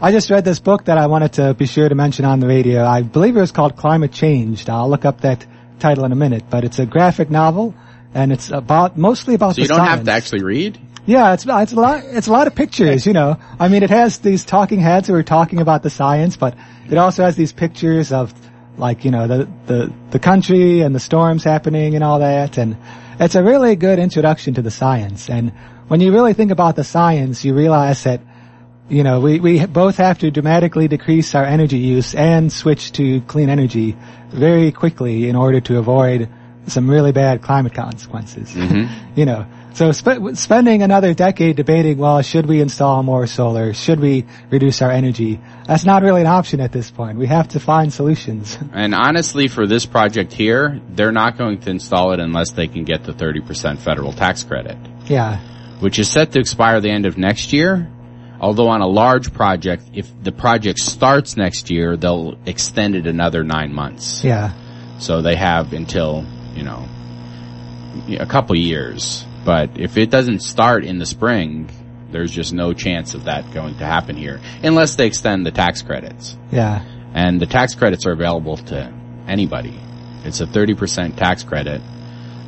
I 0.00 0.12
just 0.12 0.30
read 0.30 0.44
this 0.44 0.60
book 0.60 0.86
that 0.86 0.98
I 0.98 1.06
wanted 1.06 1.34
to 1.34 1.54
be 1.54 1.66
sure 1.66 1.88
to 1.88 1.94
mention 1.94 2.24
on 2.24 2.40
the 2.40 2.46
radio. 2.46 2.84
I 2.84 3.02
believe 3.02 3.36
it 3.36 3.40
was 3.40 3.52
called 3.52 3.76
Climate 3.76 4.12
Changed. 4.12 4.70
I'll 4.70 4.88
look 4.88 5.04
up 5.04 5.20
that 5.22 5.44
title 5.78 6.04
in 6.04 6.12
a 6.12 6.16
minute, 6.16 6.44
but 6.50 6.64
it's 6.64 6.78
a 6.78 6.86
graphic 6.86 7.30
novel 7.30 7.74
and 8.14 8.32
it's 8.32 8.50
about, 8.50 8.96
mostly 8.96 9.34
about 9.34 9.50
So 9.50 9.56
the 9.56 9.62
you 9.62 9.68
don't 9.68 9.78
science. 9.78 9.90
have 9.98 10.04
to 10.04 10.12
actually 10.12 10.42
read? 10.42 10.78
Yeah, 11.06 11.32
it's 11.32 11.46
it's 11.48 11.72
a 11.72 11.76
lot 11.76 12.04
it's 12.04 12.26
a 12.26 12.32
lot 12.32 12.46
of 12.48 12.54
pictures, 12.54 13.06
you 13.06 13.14
know. 13.14 13.38
I 13.58 13.68
mean, 13.68 13.82
it 13.82 13.88
has 13.88 14.18
these 14.18 14.44
talking 14.44 14.78
heads 14.78 15.08
who 15.08 15.14
are 15.14 15.22
talking 15.22 15.58
about 15.60 15.82
the 15.82 15.88
science, 15.88 16.36
but 16.36 16.54
it 16.90 16.98
also 16.98 17.24
has 17.24 17.34
these 17.34 17.50
pictures 17.52 18.12
of 18.12 18.34
like 18.76 19.06
you 19.06 19.10
know 19.10 19.26
the 19.26 19.48
the 19.66 19.92
the 20.10 20.18
country 20.18 20.80
and 20.82 20.94
the 20.94 21.00
storms 21.00 21.44
happening 21.44 21.94
and 21.94 22.04
all 22.04 22.18
that, 22.18 22.58
and 22.58 22.76
it's 23.18 23.36
a 23.36 23.42
really 23.42 23.74
good 23.74 23.98
introduction 23.98 24.52
to 24.54 24.62
the 24.62 24.70
science. 24.70 25.30
And 25.30 25.52
when 25.88 26.02
you 26.02 26.12
really 26.12 26.34
think 26.34 26.50
about 26.50 26.76
the 26.76 26.84
science, 26.84 27.42
you 27.42 27.54
realize 27.54 28.04
that 28.04 28.20
you 28.88 29.02
know 29.02 29.20
we 29.20 29.40
we 29.40 29.64
both 29.66 29.96
have 29.96 30.18
to 30.18 30.30
dramatically 30.30 30.88
decrease 30.88 31.34
our 31.34 31.44
energy 31.44 31.78
use 31.78 32.14
and 32.14 32.52
switch 32.52 32.92
to 32.92 33.20
clean 33.22 33.48
energy 33.48 33.96
very 34.30 34.72
quickly 34.72 35.28
in 35.28 35.36
order 35.36 35.60
to 35.60 35.78
avoid 35.78 36.28
some 36.66 36.88
really 36.90 37.12
bad 37.12 37.42
climate 37.42 37.74
consequences. 37.74 38.50
Mm-hmm. 38.50 39.14
you 39.18 39.24
know, 39.24 39.46
so 39.74 39.92
sp- 39.94 40.34
spending 40.34 40.82
another 40.82 41.14
decade 41.14 41.56
debating, 41.56 41.98
well, 41.98 42.20
should 42.22 42.46
we 42.46 42.60
install 42.60 43.02
more 43.02 43.26
solar? 43.26 43.74
Should 43.74 44.00
we 44.00 44.26
reduce 44.50 44.82
our 44.82 44.90
energy? 44.90 45.40
That's 45.66 45.84
not 45.84 46.02
really 46.02 46.20
an 46.20 46.26
option 46.26 46.60
at 46.60 46.72
this 46.72 46.90
point. 46.90 47.18
We 47.18 47.26
have 47.26 47.48
to 47.48 47.60
find 47.60 47.92
solutions. 47.92 48.58
And 48.72 48.94
honestly, 48.94 49.48
for 49.48 49.66
this 49.66 49.86
project 49.86 50.32
here, 50.32 50.80
they're 50.90 51.12
not 51.12 51.36
going 51.36 51.60
to 51.60 51.70
install 51.70 52.12
it 52.12 52.20
unless 52.20 52.52
they 52.52 52.68
can 52.68 52.84
get 52.84 53.04
the 53.04 53.12
30% 53.12 53.78
federal 53.78 54.12
tax 54.12 54.44
credit, 54.44 54.76
yeah. 55.06 55.40
which 55.80 55.98
is 55.98 56.08
set 56.08 56.32
to 56.32 56.40
expire 56.40 56.80
the 56.80 56.90
end 56.90 57.06
of 57.06 57.18
next 57.18 57.52
year. 57.52 57.90
Although 58.40 58.68
on 58.68 58.80
a 58.80 58.86
large 58.86 59.32
project, 59.32 59.90
if 59.94 60.10
the 60.22 60.32
project 60.32 60.78
starts 60.78 61.36
next 61.36 61.70
year, 61.70 61.96
they'll 61.96 62.38
extend 62.46 62.94
it 62.94 63.06
another 63.06 63.42
nine 63.42 63.72
months. 63.72 64.22
Yeah. 64.22 64.52
So 64.98 65.22
they 65.22 65.34
have 65.34 65.72
until, 65.72 66.24
you 66.54 66.62
know, 66.62 66.88
a 68.18 68.26
couple 68.26 68.56
years. 68.56 69.24
But 69.44 69.78
if 69.78 69.96
it 69.96 70.10
doesn't 70.10 70.40
start 70.40 70.84
in 70.84 70.98
the 70.98 71.06
spring, 71.06 71.70
there's 72.10 72.30
just 72.30 72.52
no 72.52 72.72
chance 72.72 73.14
of 73.14 73.24
that 73.24 73.52
going 73.52 73.78
to 73.78 73.84
happen 73.84 74.16
here 74.16 74.40
unless 74.62 74.94
they 74.94 75.06
extend 75.06 75.44
the 75.44 75.50
tax 75.50 75.82
credits. 75.82 76.36
Yeah. 76.50 76.84
And 77.14 77.40
the 77.40 77.46
tax 77.46 77.74
credits 77.74 78.06
are 78.06 78.12
available 78.12 78.56
to 78.56 78.92
anybody. 79.26 79.78
It's 80.24 80.40
a 80.40 80.46
30% 80.46 81.16
tax 81.16 81.42
credit, 81.42 81.80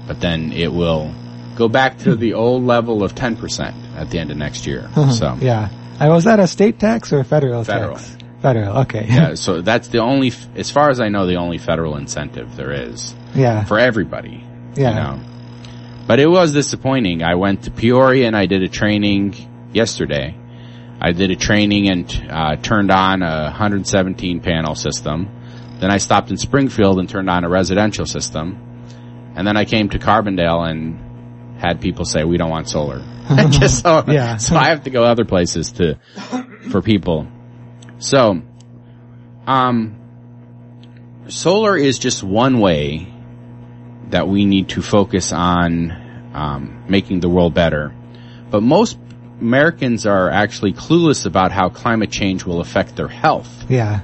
but 0.06 0.20
then 0.20 0.52
it 0.52 0.72
will 0.72 1.14
go 1.56 1.68
back 1.68 1.98
to 1.98 2.14
the 2.14 2.34
old 2.34 2.64
level 2.64 3.02
of 3.02 3.14
10% 3.14 3.96
at 3.96 4.10
the 4.10 4.18
end 4.18 4.30
of 4.30 4.36
next 4.36 4.66
year. 4.66 4.82
Mm-hmm. 4.82 5.10
So, 5.12 5.36
yeah. 5.40 5.68
Uh, 6.00 6.08
was 6.08 6.24
that 6.24 6.40
a 6.40 6.46
state 6.46 6.78
tax 6.78 7.12
or 7.12 7.20
a 7.20 7.24
federal, 7.24 7.62
Federal. 7.62 7.96
tax? 7.96 8.16
Federal. 8.40 8.78
Okay. 8.78 9.06
yeah, 9.06 9.34
so 9.34 9.60
that's 9.60 9.88
the 9.88 9.98
only, 9.98 10.32
as 10.56 10.70
far 10.70 10.88
as 10.88 10.98
I 10.98 11.08
know, 11.08 11.26
the 11.26 11.36
only 11.36 11.58
federal 11.58 11.96
incentive 11.96 12.56
there 12.56 12.72
is 12.72 13.14
yeah. 13.34 13.64
for 13.64 13.78
everybody. 13.78 14.42
Yeah. 14.74 14.88
You 14.88 14.94
know. 14.94 15.24
But 16.06 16.20
it 16.20 16.26
was 16.26 16.52
disappointing. 16.52 17.22
I 17.22 17.34
went 17.34 17.64
to 17.64 17.70
Peoria 17.70 18.26
and 18.26 18.34
I 18.34 18.46
did 18.46 18.62
a 18.62 18.68
training 18.68 19.34
yesterday. 19.72 20.34
I 21.00 21.12
did 21.12 21.30
a 21.30 21.36
training 21.36 21.88
and 21.90 22.26
uh, 22.30 22.56
turned 22.56 22.90
on 22.90 23.22
a 23.22 23.44
117 23.44 24.40
panel 24.40 24.74
system. 24.74 25.28
Then 25.78 25.90
I 25.90 25.98
stopped 25.98 26.30
in 26.30 26.36
Springfield 26.36 26.98
and 26.98 27.08
turned 27.08 27.30
on 27.30 27.44
a 27.44 27.48
residential 27.48 28.06
system. 28.06 28.58
And 29.36 29.46
then 29.46 29.56
I 29.56 29.64
came 29.64 29.90
to 29.90 29.98
Carbondale 29.98 30.68
and 30.68 31.09
had 31.60 31.80
people 31.80 32.04
say 32.04 32.24
we 32.24 32.36
don't 32.36 32.50
want 32.50 32.68
solar. 32.68 33.04
Just 33.50 33.82
so, 33.82 34.04
Yeah. 34.08 34.38
so 34.38 34.56
I 34.56 34.68
have 34.70 34.84
to 34.84 34.90
go 34.90 35.04
other 35.04 35.24
places 35.24 35.72
to 35.72 35.98
for 36.70 36.82
people. 36.82 37.26
So, 37.98 38.42
um, 39.46 39.96
solar 41.28 41.76
is 41.76 41.98
just 41.98 42.22
one 42.22 42.60
way 42.60 43.06
that 44.08 44.26
we 44.26 44.44
need 44.46 44.70
to 44.70 44.82
focus 44.82 45.32
on 45.32 46.30
um, 46.34 46.84
making 46.88 47.20
the 47.20 47.28
world 47.28 47.54
better. 47.54 47.94
But 48.50 48.62
most 48.62 48.98
Americans 49.40 50.06
are 50.06 50.28
actually 50.30 50.72
clueless 50.72 51.26
about 51.26 51.52
how 51.52 51.68
climate 51.68 52.10
change 52.10 52.44
will 52.44 52.60
affect 52.60 52.96
their 52.96 53.08
health. 53.08 53.66
Yeah. 53.68 54.00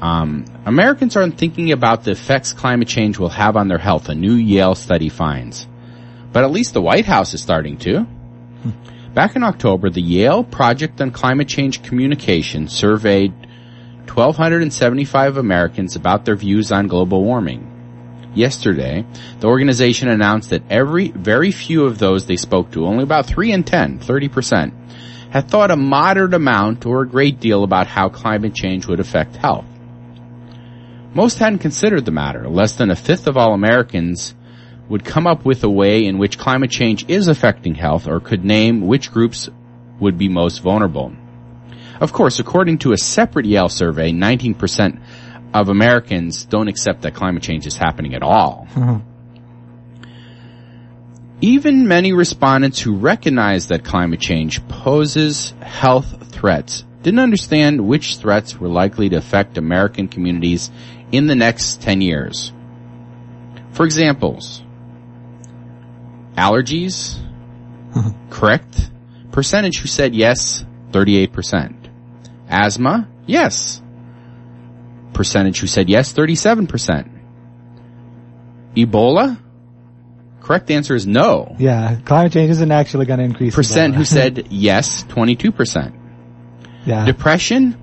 Um, 0.00 0.44
Americans 0.66 1.16
aren't 1.16 1.38
thinking 1.38 1.72
about 1.72 2.04
the 2.04 2.10
effects 2.10 2.52
climate 2.52 2.88
change 2.88 3.18
will 3.18 3.28
have 3.30 3.56
on 3.56 3.68
their 3.68 3.78
health, 3.78 4.08
a 4.08 4.14
new 4.14 4.34
Yale 4.34 4.74
study 4.74 5.08
finds. 5.08 5.66
But 6.34 6.42
at 6.42 6.50
least 6.50 6.74
the 6.74 6.82
White 6.82 7.06
House 7.06 7.32
is 7.32 7.40
starting 7.40 7.78
to. 7.78 8.08
Back 9.14 9.36
in 9.36 9.44
October, 9.44 9.88
the 9.88 10.02
Yale 10.02 10.42
Project 10.42 11.00
on 11.00 11.12
Climate 11.12 11.46
Change 11.46 11.84
Communication 11.84 12.66
surveyed 12.66 13.32
1,275 14.12 15.36
Americans 15.36 15.94
about 15.94 16.24
their 16.24 16.34
views 16.34 16.72
on 16.72 16.88
global 16.88 17.22
warming. 17.22 17.70
Yesterday, 18.34 19.06
the 19.38 19.46
organization 19.46 20.08
announced 20.08 20.50
that 20.50 20.64
every, 20.68 21.12
very 21.12 21.52
few 21.52 21.84
of 21.84 21.98
those 21.98 22.26
they 22.26 22.34
spoke 22.34 22.72
to, 22.72 22.84
only 22.84 23.04
about 23.04 23.26
3 23.26 23.52
in 23.52 23.62
10, 23.62 24.00
30%, 24.00 24.72
had 25.30 25.48
thought 25.48 25.70
a 25.70 25.76
moderate 25.76 26.34
amount 26.34 26.84
or 26.84 27.02
a 27.02 27.08
great 27.08 27.38
deal 27.38 27.62
about 27.62 27.86
how 27.86 28.08
climate 28.08 28.54
change 28.54 28.88
would 28.88 28.98
affect 28.98 29.36
health. 29.36 29.66
Most 31.14 31.38
hadn't 31.38 31.60
considered 31.60 32.04
the 32.04 32.10
matter. 32.10 32.48
Less 32.48 32.74
than 32.74 32.90
a 32.90 32.96
fifth 32.96 33.28
of 33.28 33.36
all 33.36 33.54
Americans 33.54 34.34
would 34.88 35.04
come 35.04 35.26
up 35.26 35.44
with 35.44 35.64
a 35.64 35.70
way 35.70 36.04
in 36.04 36.18
which 36.18 36.38
climate 36.38 36.70
change 36.70 37.08
is 37.08 37.28
affecting 37.28 37.74
health 37.74 38.06
or 38.06 38.20
could 38.20 38.44
name 38.44 38.86
which 38.86 39.10
groups 39.10 39.48
would 40.00 40.18
be 40.18 40.28
most 40.28 40.58
vulnerable. 40.58 41.12
Of 42.00 42.12
course, 42.12 42.38
according 42.38 42.78
to 42.78 42.92
a 42.92 42.96
separate 42.96 43.46
Yale 43.46 43.68
survey, 43.68 44.10
19% 44.12 45.00
of 45.54 45.68
Americans 45.68 46.44
don't 46.44 46.68
accept 46.68 47.02
that 47.02 47.14
climate 47.14 47.42
change 47.42 47.66
is 47.66 47.76
happening 47.76 48.14
at 48.14 48.22
all. 48.22 48.66
Mm-hmm. 48.72 49.10
Even 51.40 51.86
many 51.86 52.12
respondents 52.12 52.80
who 52.80 52.96
recognize 52.96 53.68
that 53.68 53.84
climate 53.84 54.20
change 54.20 54.66
poses 54.66 55.52
health 55.60 56.32
threats 56.32 56.84
didn't 57.02 57.20
understand 57.20 57.86
which 57.86 58.16
threats 58.16 58.58
were 58.58 58.68
likely 58.68 59.10
to 59.10 59.16
affect 59.16 59.58
American 59.58 60.08
communities 60.08 60.70
in 61.12 61.26
the 61.26 61.34
next 61.34 61.82
10 61.82 62.00
years. 62.00 62.52
For 63.72 63.84
examples, 63.84 64.63
allergies, 66.36 67.18
correct? 68.30 68.90
Percentage 69.32 69.78
who 69.78 69.88
said 69.88 70.14
yes, 70.14 70.64
38%. 70.90 71.74
Asthma, 72.48 73.08
yes. 73.26 73.82
Percentage 75.12 75.58
who 75.60 75.66
said 75.66 75.88
yes, 75.88 76.12
37%. 76.12 77.10
Ebola, 78.76 79.38
correct 80.40 80.70
answer 80.70 80.94
is 80.94 81.06
no. 81.06 81.54
Yeah. 81.58 81.96
Climate 82.04 82.32
change 82.32 82.50
isn't 82.50 82.70
actually 82.72 83.06
going 83.06 83.18
to 83.20 83.24
increase. 83.24 83.54
Percent 83.54 83.94
who 83.94 84.04
said 84.04 84.48
yes, 84.50 85.04
22%. 85.04 85.92
yeah. 86.84 87.04
Depression, 87.06 87.76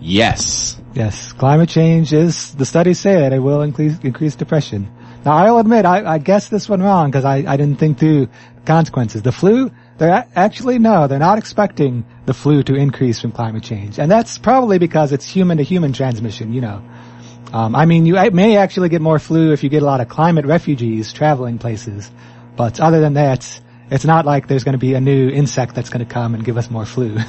yes. 0.00 0.80
Yes, 0.92 1.32
climate 1.32 1.68
change 1.68 2.12
is, 2.12 2.52
the 2.54 2.66
studies 2.66 2.98
say 2.98 3.24
it, 3.26 3.32
it 3.32 3.38
will 3.38 3.62
increase, 3.62 3.96
increase 4.00 4.34
depression. 4.34 4.90
Now 5.24 5.32
I'll 5.32 5.58
admit, 5.58 5.84
I, 5.84 6.14
I 6.14 6.18
guessed 6.18 6.50
this 6.50 6.68
one 6.68 6.82
wrong 6.82 7.10
because 7.10 7.24
I, 7.24 7.44
I 7.46 7.56
didn't 7.56 7.76
think 7.76 7.98
through 7.98 8.28
consequences. 8.64 9.22
The 9.22 9.32
flu, 9.32 9.70
they're 9.98 10.26
actually, 10.34 10.78
no, 10.78 11.06
they're 11.06 11.18
not 11.18 11.38
expecting 11.38 12.04
the 12.26 12.34
flu 12.34 12.62
to 12.64 12.74
increase 12.74 13.20
from 13.20 13.32
climate 13.32 13.62
change. 13.62 13.98
And 13.98 14.10
that's 14.10 14.38
probably 14.38 14.78
because 14.78 15.12
it's 15.12 15.28
human 15.28 15.58
to 15.58 15.62
human 15.62 15.92
transmission, 15.92 16.52
you 16.52 16.62
know. 16.62 16.82
Um, 17.52 17.74
I 17.74 17.84
mean, 17.84 18.06
you 18.06 18.14
may 18.30 18.56
actually 18.56 18.88
get 18.88 19.02
more 19.02 19.18
flu 19.18 19.52
if 19.52 19.62
you 19.62 19.68
get 19.68 19.82
a 19.82 19.86
lot 19.86 20.00
of 20.00 20.08
climate 20.08 20.46
refugees 20.46 21.12
traveling 21.12 21.58
places. 21.58 22.10
But 22.56 22.80
other 22.80 23.00
than 23.00 23.14
that, 23.14 23.60
it's 23.90 24.04
not 24.04 24.24
like 24.24 24.46
there's 24.46 24.64
going 24.64 24.74
to 24.74 24.78
be 24.78 24.94
a 24.94 25.00
new 25.00 25.28
insect 25.28 25.74
that's 25.74 25.90
going 25.90 26.06
to 26.06 26.10
come 26.10 26.34
and 26.34 26.44
give 26.44 26.56
us 26.56 26.70
more 26.70 26.86
flu. 26.86 27.18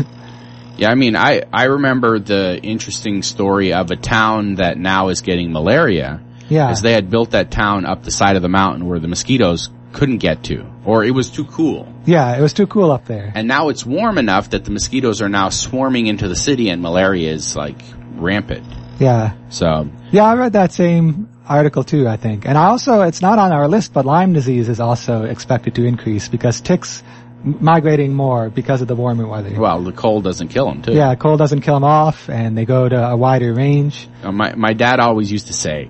Yeah, 0.78 0.90
I 0.90 0.96
mean, 0.96 1.16
I, 1.16 1.44
I 1.54 1.66
remember 1.66 2.18
the 2.18 2.58
interesting 2.58 3.22
story 3.22 3.72
of 3.72 3.92
a 3.92 3.96
town 3.96 4.56
that 4.56 4.80
now 4.80 5.10
is 5.10 5.22
getting 5.22 5.52
malaria. 5.52 6.22
Yeah. 6.52 6.68
Because 6.68 6.82
they 6.82 6.94
had 6.94 7.10
built 7.10 7.32
that 7.32 7.50
town 7.50 7.86
up 7.86 8.04
the 8.04 8.12
side 8.12 8.36
of 8.36 8.42
the 8.42 8.50
mountain 8.50 8.88
where 8.88 9.00
the 9.00 9.08
mosquitoes 9.08 9.70
couldn't 9.94 10.18
get 10.18 10.44
to. 10.46 10.66
Or 10.86 11.04
it 11.04 11.12
was 11.12 11.30
too 11.30 11.46
cool. 11.46 11.88
Yeah, 12.06 12.38
it 12.38 12.42
was 12.42 12.54
too 12.54 12.68
cool 12.68 12.92
up 12.92 13.06
there. 13.06 13.32
And 13.34 13.48
now 13.48 13.70
it's 13.70 13.86
warm 13.86 14.18
enough 14.18 14.52
that 14.52 14.66
the 14.66 14.72
mosquitoes 14.72 15.22
are 15.22 15.30
now 15.30 15.50
swarming 15.50 16.08
into 16.08 16.28
the 16.28 16.36
city 16.36 16.70
and 16.70 16.82
malaria 16.82 17.32
is 17.32 17.56
like 17.56 17.82
rampant. 18.16 18.66
Yeah. 19.00 19.34
So, 19.50 19.90
Yeah, 20.12 20.26
I 20.26 20.36
read 20.36 20.54
that 20.54 20.72
same 20.72 21.30
article 21.48 21.84
too, 21.84 22.08
I 22.08 22.18
think. 22.18 22.46
And 22.46 22.58
I 22.58 22.66
also, 22.66 23.02
it's 23.02 23.22
not 23.22 23.40
on 23.40 23.52
our 23.52 23.68
list, 23.68 23.94
but 23.94 24.06
Lyme 24.06 24.34
disease 24.34 24.70
is 24.70 24.80
also 24.80 25.24
expected 25.24 25.76
to 25.76 25.86
increase 25.86 26.30
because 26.30 26.62
ticks 26.62 27.04
migrating 27.44 28.14
more 28.14 28.50
because 28.50 28.82
of 28.82 28.88
the 28.88 28.96
warmer 28.96 29.28
weather. 29.28 29.60
well, 29.60 29.82
the 29.82 29.92
cold 29.92 30.24
doesn't 30.24 30.50
kill 30.50 30.68
them 30.68 30.82
too. 30.84 30.94
Yeah, 30.94 31.16
cold 31.16 31.40
doesn't 31.40 31.62
kill 31.62 31.74
them 31.74 31.84
off 31.84 32.30
and 32.30 32.58
they 32.58 32.66
go 32.66 32.88
to 32.88 33.10
a 33.10 33.18
wider 33.18 33.54
range. 33.54 34.08
Uh, 34.24 34.32
my, 34.32 34.54
my 34.56 34.74
dad 34.74 35.00
always 35.00 35.32
used 35.32 35.48
to 35.48 35.54
say, 35.54 35.90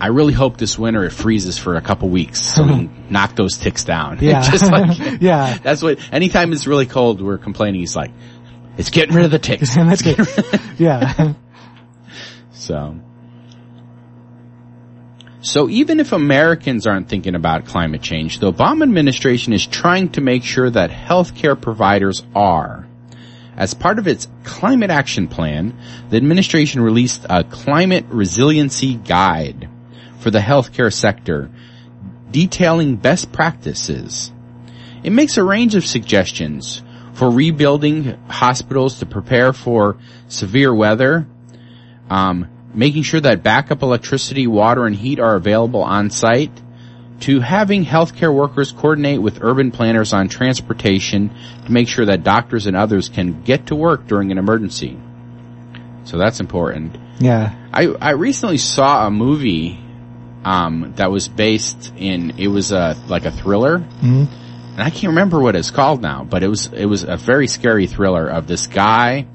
I 0.00 0.08
really 0.08 0.32
hope 0.32 0.56
this 0.56 0.78
winter 0.78 1.04
it 1.04 1.10
freezes 1.10 1.58
for 1.58 1.74
a 1.74 1.80
couple 1.80 2.08
weeks 2.08 2.40
so 2.40 2.62
we 2.62 2.68
can 2.68 3.06
knock 3.10 3.34
those 3.34 3.56
ticks 3.56 3.84
down. 3.84 4.18
Yeah. 4.28 4.42
Just 4.42 4.70
like, 4.70 4.98
yeah. 5.20 5.58
that's 5.58 5.82
what, 5.82 5.98
anytime 6.12 6.52
it's 6.52 6.66
really 6.66 6.86
cold, 6.86 7.22
we're 7.22 7.38
complaining. 7.38 7.80
He's 7.80 7.96
like, 7.96 8.10
it's 8.76 8.90
getting 8.90 9.14
rid 9.14 9.24
of 9.24 9.30
the 9.30 9.38
ticks. 9.38 9.74
Get, 9.74 10.78
yeah. 10.78 11.34
So, 12.52 13.00
so 15.40 15.68
even 15.68 15.98
if 15.98 16.12
Americans 16.12 16.86
aren't 16.86 17.08
thinking 17.08 17.34
about 17.34 17.64
climate 17.64 18.02
change, 18.02 18.38
the 18.38 18.52
Obama 18.52 18.82
administration 18.82 19.52
is 19.52 19.66
trying 19.66 20.10
to 20.10 20.20
make 20.20 20.44
sure 20.44 20.68
that 20.68 20.90
healthcare 20.90 21.60
providers 21.60 22.22
are. 22.34 22.86
As 23.56 23.74
part 23.74 23.98
of 23.98 24.06
its 24.06 24.28
climate 24.44 24.90
action 24.90 25.26
plan, 25.26 25.76
the 26.10 26.16
administration 26.16 26.82
released 26.82 27.26
a 27.28 27.42
climate 27.42 28.04
resiliency 28.10 28.94
guide 28.94 29.68
for 30.18 30.30
the 30.30 30.38
healthcare 30.38 30.92
sector 30.92 31.50
detailing 32.30 32.96
best 32.96 33.32
practices. 33.32 34.32
It 35.02 35.10
makes 35.10 35.36
a 35.36 35.44
range 35.44 35.74
of 35.74 35.86
suggestions 35.86 36.82
for 37.14 37.30
rebuilding 37.30 38.16
hospitals 38.28 38.98
to 39.00 39.06
prepare 39.06 39.52
for 39.52 39.98
severe 40.28 40.74
weather, 40.74 41.26
um, 42.10 42.48
making 42.74 43.02
sure 43.02 43.20
that 43.20 43.42
backup 43.42 43.82
electricity, 43.82 44.46
water, 44.46 44.86
and 44.86 44.94
heat 44.94 45.18
are 45.18 45.34
available 45.34 45.82
on 45.82 46.10
site, 46.10 46.52
to 47.20 47.40
having 47.40 47.84
healthcare 47.84 48.32
workers 48.32 48.70
coordinate 48.70 49.20
with 49.20 49.42
urban 49.42 49.72
planners 49.72 50.12
on 50.12 50.28
transportation 50.28 51.30
to 51.64 51.72
make 51.72 51.88
sure 51.88 52.06
that 52.06 52.22
doctors 52.22 52.66
and 52.66 52.76
others 52.76 53.08
can 53.08 53.42
get 53.42 53.66
to 53.66 53.74
work 53.74 54.06
during 54.06 54.30
an 54.30 54.38
emergency. 54.38 54.96
So 56.04 56.16
that's 56.16 56.38
important. 56.38 56.96
Yeah. 57.18 57.54
I, 57.72 57.86
I 57.88 58.10
recently 58.12 58.58
saw 58.58 59.06
a 59.06 59.10
movie 59.10 59.80
um, 60.44 60.92
that 60.96 61.10
was 61.10 61.28
based 61.28 61.92
in 61.96 62.38
it 62.38 62.48
was 62.48 62.72
a 62.72 62.96
like 63.08 63.24
a 63.24 63.30
thriller, 63.30 63.78
hmm 63.78 64.24
and 64.78 64.86
I 64.86 64.90
can't 64.90 65.08
remember 65.08 65.40
what 65.40 65.56
it's 65.56 65.72
called 65.72 66.02
now, 66.02 66.22
but 66.22 66.44
it 66.44 66.48
was 66.48 66.66
it 66.72 66.86
was 66.86 67.02
a 67.02 67.16
very 67.16 67.48
scary 67.48 67.86
thriller 67.88 68.28
of 68.28 68.46
this 68.46 68.68
guy 68.68 69.26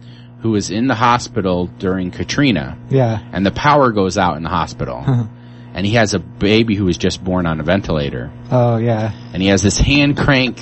who 0.42 0.52
was 0.52 0.72
in 0.72 0.88
the 0.88 0.96
hospital 0.96 1.68
during 1.68 2.12
Katrina, 2.12 2.78
Yeah. 2.90 3.20
and 3.34 3.46
the 3.46 3.52
power 3.52 3.92
goes 3.92 4.18
out 4.18 4.38
in 4.38 4.44
the 4.44 4.50
hospital, 4.50 5.04
and 5.74 5.86
he 5.86 5.94
has 5.96 6.14
a 6.14 6.20
baby 6.20 6.76
who 6.76 6.86
was 6.86 6.98
just 6.98 7.22
born 7.24 7.46
on 7.46 7.60
a 7.60 7.64
ventilator, 7.64 8.32
Oh, 8.52 8.78
yeah. 8.78 9.12
and 9.34 9.42
he 9.42 9.50
has 9.50 9.62
this 9.62 9.78
hand 9.78 10.18
crank 10.18 10.60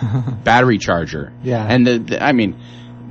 battery 0.44 0.78
charger, 0.78 1.32
Yeah. 1.42 1.64
and 1.68 1.86
the, 1.86 1.98
the 1.98 2.22
I 2.22 2.32
mean. 2.32 2.56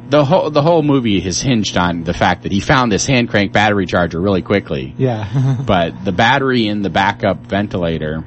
The 0.09 0.25
whole 0.25 0.49
the 0.49 0.61
whole 0.61 0.83
movie 0.83 1.25
is 1.25 1.41
hinged 1.41 1.77
on 1.77 2.03
the 2.03 2.13
fact 2.13 2.43
that 2.43 2.51
he 2.51 2.59
found 2.59 2.91
this 2.91 3.05
hand 3.05 3.29
crank 3.29 3.53
battery 3.53 3.85
charger 3.85 4.19
really 4.19 4.41
quickly, 4.41 4.93
Yeah. 4.97 5.57
but 5.65 6.03
the 6.03 6.11
battery 6.11 6.67
in 6.67 6.81
the 6.81 6.89
backup 6.89 7.45
ventilator, 7.47 8.23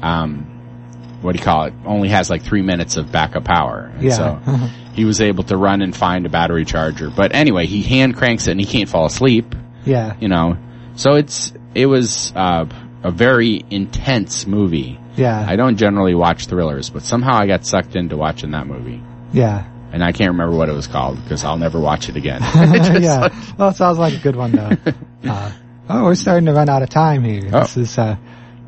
um, 0.00 1.18
what 1.20 1.32
do 1.32 1.38
you 1.38 1.44
call 1.44 1.64
it, 1.64 1.74
only 1.84 2.08
has 2.08 2.30
like 2.30 2.42
three 2.42 2.62
minutes 2.62 2.96
of 2.96 3.12
backup 3.12 3.44
power. 3.44 3.90
And 3.94 4.02
Yeah. 4.04 4.16
So 4.16 4.68
he 4.94 5.04
was 5.04 5.20
able 5.20 5.44
to 5.44 5.56
run 5.56 5.82
and 5.82 5.94
find 5.94 6.24
a 6.24 6.30
battery 6.30 6.64
charger. 6.64 7.10
But 7.10 7.34
anyway, 7.34 7.66
he 7.66 7.82
hand 7.82 8.16
cranks 8.16 8.46
it 8.46 8.52
and 8.52 8.60
he 8.60 8.66
can't 8.66 8.88
fall 8.88 9.04
asleep, 9.06 9.54
yeah. 9.84 10.16
you 10.18 10.28
know. 10.28 10.56
So 10.94 11.14
it's, 11.14 11.52
it 11.74 11.86
was, 11.86 12.32
uh, 12.34 12.66
a 13.02 13.10
very 13.10 13.64
intense 13.70 14.46
movie. 14.46 14.98
Yeah. 15.16 15.44
I 15.46 15.56
don't 15.56 15.76
generally 15.76 16.14
watch 16.14 16.46
thrillers, 16.46 16.90
but 16.90 17.02
somehow 17.02 17.34
I 17.34 17.46
got 17.46 17.66
sucked 17.66 17.96
into 17.96 18.16
watching 18.16 18.52
that 18.52 18.66
movie. 18.66 19.02
Yeah. 19.32 19.66
And 19.92 20.02
I 20.02 20.12
can't 20.12 20.30
remember 20.30 20.56
what 20.56 20.68
it 20.68 20.72
was 20.72 20.86
called 20.86 21.22
because 21.22 21.44
I'll 21.44 21.58
never 21.58 21.78
watch 21.78 22.08
it 22.08 22.16
again. 22.16 22.40
Yeah. 23.02 23.20
like- 23.20 23.32
well, 23.58 23.68
it 23.68 23.76
sounds 23.76 23.98
like 23.98 24.14
a 24.14 24.18
good 24.18 24.36
one 24.36 24.52
though. 24.52 24.76
Uh, 25.24 25.52
oh, 25.88 26.02
we're 26.02 26.16
starting 26.16 26.46
to 26.46 26.52
run 26.52 26.68
out 26.68 26.82
of 26.82 26.90
time 26.90 27.22
here. 27.22 27.48
Oh. 27.52 27.60
This 27.60 27.76
is, 27.76 27.96
uh, 27.96 28.16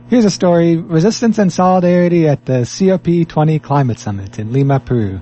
Here's 0.08 0.24
a 0.24 0.30
story, 0.30 0.76
Resistance 0.76 1.38
and 1.38 1.52
Solidarity 1.52 2.28
at 2.28 2.44
the 2.44 2.60
COP20 2.60 3.60
Climate 3.60 3.98
Summit 3.98 4.38
in 4.38 4.52
Lima, 4.52 4.78
Peru. 4.78 5.20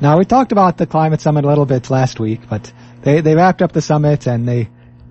Now, 0.00 0.18
we 0.18 0.24
talked 0.24 0.50
about 0.50 0.78
the 0.78 0.86
climate 0.86 1.20
summit 1.20 1.44
a 1.44 1.48
little 1.48 1.66
bit 1.66 1.88
last 1.90 2.18
week, 2.18 2.40
but 2.50 2.72
they, 3.02 3.20
they 3.20 3.36
wrapped 3.36 3.62
up 3.62 3.70
the 3.70 3.82
summit 3.82 4.26
and 4.26 4.48
they 4.48 4.70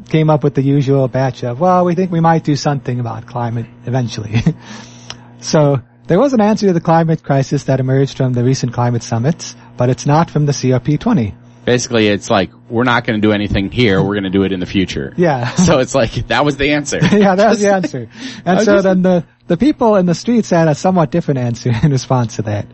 came 0.09 0.29
up 0.29 0.43
with 0.43 0.55
the 0.55 0.61
usual 0.61 1.07
batch 1.07 1.43
of, 1.43 1.59
well, 1.59 1.85
we 1.85 1.95
think 1.95 2.11
we 2.11 2.19
might 2.19 2.43
do 2.43 2.55
something 2.55 2.99
about 2.99 3.27
climate 3.27 3.67
eventually. 3.85 4.41
so, 5.39 5.81
there 6.07 6.19
was 6.19 6.33
an 6.33 6.41
answer 6.41 6.67
to 6.67 6.73
the 6.73 6.81
climate 6.81 7.23
crisis 7.23 7.63
that 7.63 7.79
emerged 7.79 8.17
from 8.17 8.33
the 8.33 8.43
recent 8.43 8.73
climate 8.73 9.03
summits, 9.03 9.55
but 9.77 9.89
it's 9.89 10.05
not 10.05 10.29
from 10.29 10.45
the 10.45 10.51
COP20. 10.51 11.33
Basically, 11.65 12.07
it's 12.07 12.29
like, 12.29 12.51
we're 12.69 12.83
not 12.83 13.05
going 13.05 13.19
to 13.19 13.27
do 13.27 13.33
anything 13.33 13.71
here, 13.71 14.01
we're 14.01 14.13
going 14.13 14.23
to 14.23 14.29
do 14.29 14.43
it 14.43 14.51
in 14.51 14.59
the 14.59 14.65
future. 14.67 15.13
Yeah. 15.17 15.49
So 15.55 15.79
it's 15.79 15.95
like, 15.95 16.11
that 16.27 16.45
was 16.45 16.57
the 16.57 16.71
answer. 16.73 16.99
yeah, 17.11 17.35
that 17.35 17.49
was 17.49 17.59
the 17.59 17.73
answer. 17.73 18.09
And 18.45 18.59
so 18.61 18.73
just- 18.75 18.83
then 18.83 19.01
the, 19.01 19.25
the 19.47 19.57
people 19.57 19.95
in 19.95 20.05
the 20.05 20.13
streets 20.15 20.51
had 20.51 20.67
a 20.67 20.75
somewhat 20.75 21.09
different 21.11 21.39
answer 21.39 21.71
in 21.83 21.91
response 21.91 22.35
to 22.35 22.43
that. 22.43 22.67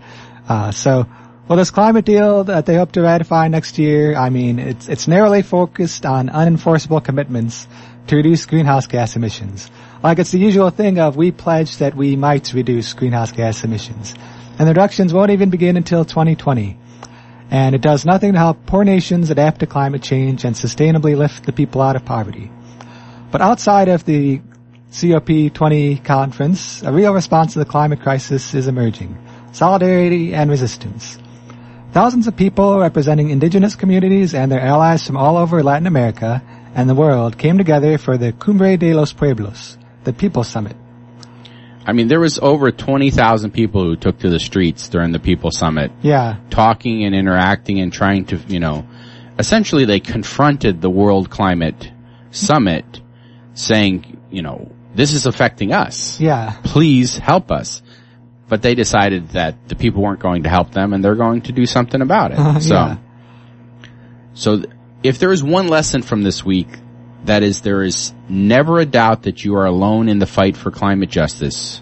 Uh, 0.47 0.71
so, 0.71 1.05
well, 1.47 1.57
this 1.57 1.71
climate 1.71 2.05
deal 2.05 2.43
that 2.45 2.65
they 2.65 2.75
hope 2.75 2.91
to 2.93 3.01
ratify 3.01 3.47
next 3.47 3.77
year, 3.77 4.15
I 4.15 4.29
mean, 4.29 4.59
it's, 4.59 4.89
it's 4.89 5.07
narrowly 5.07 5.41
focused 5.41 6.05
on 6.05 6.27
unenforceable 6.29 7.03
commitments 7.03 7.67
to 8.07 8.15
reduce 8.17 8.45
greenhouse 8.45 8.87
gas 8.87 9.15
emissions. 9.15 9.69
Like 10.03 10.19
it's 10.19 10.31
the 10.31 10.39
usual 10.39 10.69
thing 10.69 10.99
of 10.99 11.15
we 11.15 11.31
pledge 11.31 11.77
that 11.77 11.95
we 11.95 12.15
might 12.15 12.51
reduce 12.53 12.93
greenhouse 12.93 13.31
gas 13.31 13.63
emissions. 13.63 14.15
And 14.57 14.67
the 14.67 14.71
reductions 14.71 15.13
won't 15.13 15.31
even 15.31 15.49
begin 15.49 15.77
until 15.77 16.03
2020. 16.05 16.77
And 17.51 17.75
it 17.75 17.81
does 17.81 18.05
nothing 18.05 18.31
to 18.33 18.39
help 18.39 18.65
poor 18.65 18.85
nations 18.85 19.29
adapt 19.29 19.59
to 19.59 19.67
climate 19.67 20.01
change 20.01 20.45
and 20.45 20.55
sustainably 20.55 21.17
lift 21.17 21.45
the 21.45 21.51
people 21.51 21.81
out 21.81 21.97
of 21.97 22.05
poverty. 22.05 22.49
But 23.29 23.41
outside 23.41 23.89
of 23.89 24.05
the 24.05 24.41
COP20 24.91 26.03
conference, 26.03 26.81
a 26.81 26.91
real 26.91 27.13
response 27.13 27.53
to 27.53 27.59
the 27.59 27.65
climate 27.65 28.01
crisis 28.01 28.53
is 28.53 28.67
emerging. 28.67 29.17
Solidarity 29.51 30.33
and 30.33 30.49
resistance. 30.49 31.17
Thousands 31.91 32.27
of 32.27 32.37
people 32.37 32.79
representing 32.79 33.29
indigenous 33.29 33.75
communities 33.75 34.33
and 34.33 34.49
their 34.49 34.61
allies 34.61 35.05
from 35.05 35.17
all 35.17 35.35
over 35.35 35.61
Latin 35.61 35.87
America 35.87 36.41
and 36.73 36.89
the 36.89 36.95
world 36.95 37.37
came 37.37 37.57
together 37.57 37.97
for 37.97 38.17
the 38.17 38.31
Cumbre 38.31 38.77
de 38.77 38.93
los 38.93 39.11
Pueblos, 39.11 39.77
the 40.05 40.13
People 40.13 40.45
Summit. 40.45 40.77
I 41.85 41.93
mean, 41.93 42.07
there 42.07 42.19
was 42.19 42.37
over 42.39 42.71
20,000 42.71 43.51
people 43.51 43.83
who 43.83 43.95
took 43.95 44.19
to 44.19 44.29
the 44.29 44.39
streets 44.39 44.87
during 44.89 45.11
the 45.11 45.19
People 45.19 45.51
Summit, 45.51 45.91
Yeah, 46.01 46.37
talking 46.49 47.03
and 47.05 47.15
interacting 47.15 47.79
and 47.79 47.91
trying 47.91 48.25
to, 48.25 48.37
you 48.47 48.59
know, 48.59 48.87
essentially 49.39 49.85
they 49.85 49.99
confronted 49.99 50.81
the 50.81 50.89
World 50.89 51.29
Climate 51.29 51.91
Summit 52.31 53.01
saying, 53.53 54.21
you 54.29 54.41
know, 54.41 54.71
this 54.93 55.13
is 55.13 55.25
affecting 55.25 55.73
us. 55.73 56.19
yeah, 56.19 56.57
Please 56.63 57.17
help 57.17 57.51
us. 57.51 57.81
But 58.47 58.61
they 58.61 58.75
decided 58.75 59.29
that 59.29 59.69
the 59.69 59.75
people 59.75 60.01
weren't 60.03 60.19
going 60.19 60.43
to 60.43 60.49
help 60.49 60.71
them 60.71 60.91
and 60.93 61.01
they're 61.03 61.15
going 61.15 61.41
to 61.43 61.53
do 61.53 61.65
something 61.65 62.01
about 62.01 62.31
it. 62.31 62.37
Uh-huh. 62.39 62.59
so, 62.59 62.75
yeah. 62.75 62.97
so 64.33 64.57
th- 64.57 64.69
if 65.03 65.19
there 65.19 65.31
is 65.31 65.41
one 65.43 65.67
lesson 65.67 66.01
from 66.01 66.21
this 66.23 66.43
week, 66.45 66.67
that 67.25 67.43
is 67.43 67.61
there 67.61 67.83
is 67.83 68.13
never 68.27 68.79
a 68.79 68.85
doubt 68.85 69.23
that 69.23 69.43
you 69.45 69.55
are 69.55 69.65
alone 69.65 70.09
in 70.09 70.19
the 70.19 70.25
fight 70.25 70.57
for 70.57 70.71
climate 70.71 71.09
justice. 71.09 71.81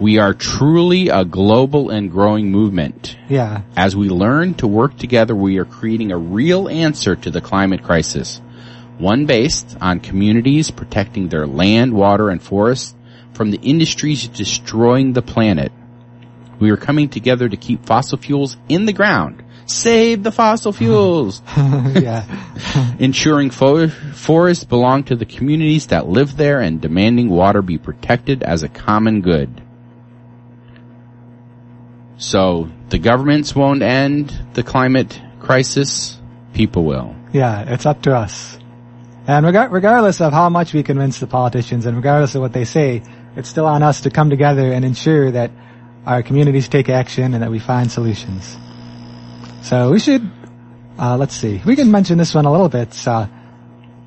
We 0.00 0.18
are 0.18 0.32
truly 0.32 1.08
a 1.08 1.24
global 1.24 1.90
and 1.90 2.10
growing 2.10 2.50
movement. 2.50 3.16
yeah, 3.28 3.62
As 3.76 3.94
we 3.94 4.08
learn 4.08 4.54
to 4.54 4.66
work 4.66 4.96
together, 4.96 5.34
we 5.34 5.58
are 5.58 5.66
creating 5.66 6.10
a 6.10 6.16
real 6.16 6.68
answer 6.68 7.14
to 7.16 7.30
the 7.30 7.42
climate 7.42 7.82
crisis. 7.82 8.40
One 8.98 9.26
based 9.26 9.76
on 9.80 10.00
communities 10.00 10.70
protecting 10.70 11.28
their 11.28 11.46
land, 11.46 11.92
water, 11.92 12.30
and 12.30 12.42
forests 12.42 12.94
from 13.34 13.50
the 13.50 13.60
industries 13.60 14.26
destroying 14.26 15.12
the 15.12 15.22
planet. 15.22 15.70
We 16.58 16.70
are 16.70 16.76
coming 16.76 17.08
together 17.08 17.48
to 17.48 17.56
keep 17.56 17.86
fossil 17.86 18.18
fuels 18.18 18.56
in 18.68 18.84
the 18.86 18.92
ground. 18.92 19.42
Save 19.70 20.24
the 20.24 20.32
fossil 20.32 20.72
fuels! 20.72 21.42
yeah, 21.56 22.24
ensuring 22.98 23.50
fo- 23.50 23.88
forests 23.88 24.64
belong 24.64 25.04
to 25.04 25.16
the 25.16 25.24
communities 25.24 25.86
that 25.88 26.08
live 26.08 26.36
there 26.36 26.60
and 26.60 26.80
demanding 26.80 27.28
water 27.28 27.62
be 27.62 27.78
protected 27.78 28.42
as 28.42 28.64
a 28.64 28.68
common 28.68 29.20
good. 29.20 29.62
So 32.18 32.68
the 32.88 32.98
governments 32.98 33.54
won't 33.54 33.82
end 33.82 34.36
the 34.54 34.62
climate 34.62 35.20
crisis, 35.38 36.20
people 36.52 36.84
will. 36.84 37.14
yeah, 37.32 37.72
it's 37.72 37.86
up 37.86 38.02
to 38.02 38.14
us. 38.14 38.58
And 39.26 39.46
reg- 39.46 39.72
regardless 39.72 40.20
of 40.20 40.32
how 40.32 40.48
much 40.48 40.74
we 40.74 40.82
convince 40.82 41.20
the 41.20 41.28
politicians 41.28 41.86
and 41.86 41.96
regardless 41.96 42.34
of 42.34 42.40
what 42.40 42.52
they 42.52 42.64
say, 42.64 43.02
it's 43.36 43.48
still 43.48 43.66
on 43.66 43.84
us 43.84 44.00
to 44.00 44.10
come 44.10 44.30
together 44.30 44.72
and 44.72 44.84
ensure 44.84 45.30
that 45.30 45.52
our 46.04 46.22
communities 46.24 46.66
take 46.68 46.88
action 46.88 47.34
and 47.34 47.42
that 47.44 47.50
we 47.52 47.60
find 47.60 47.90
solutions. 47.92 48.56
So 49.62 49.90
we 49.90 49.98
should, 49.98 50.28
uh, 50.98 51.16
let's 51.16 51.34
see, 51.34 51.60
we 51.64 51.76
can 51.76 51.90
mention 51.90 52.18
this 52.18 52.34
one 52.34 52.44
a 52.46 52.50
little 52.50 52.68
bit. 52.68 52.96
Uh, 53.06 53.26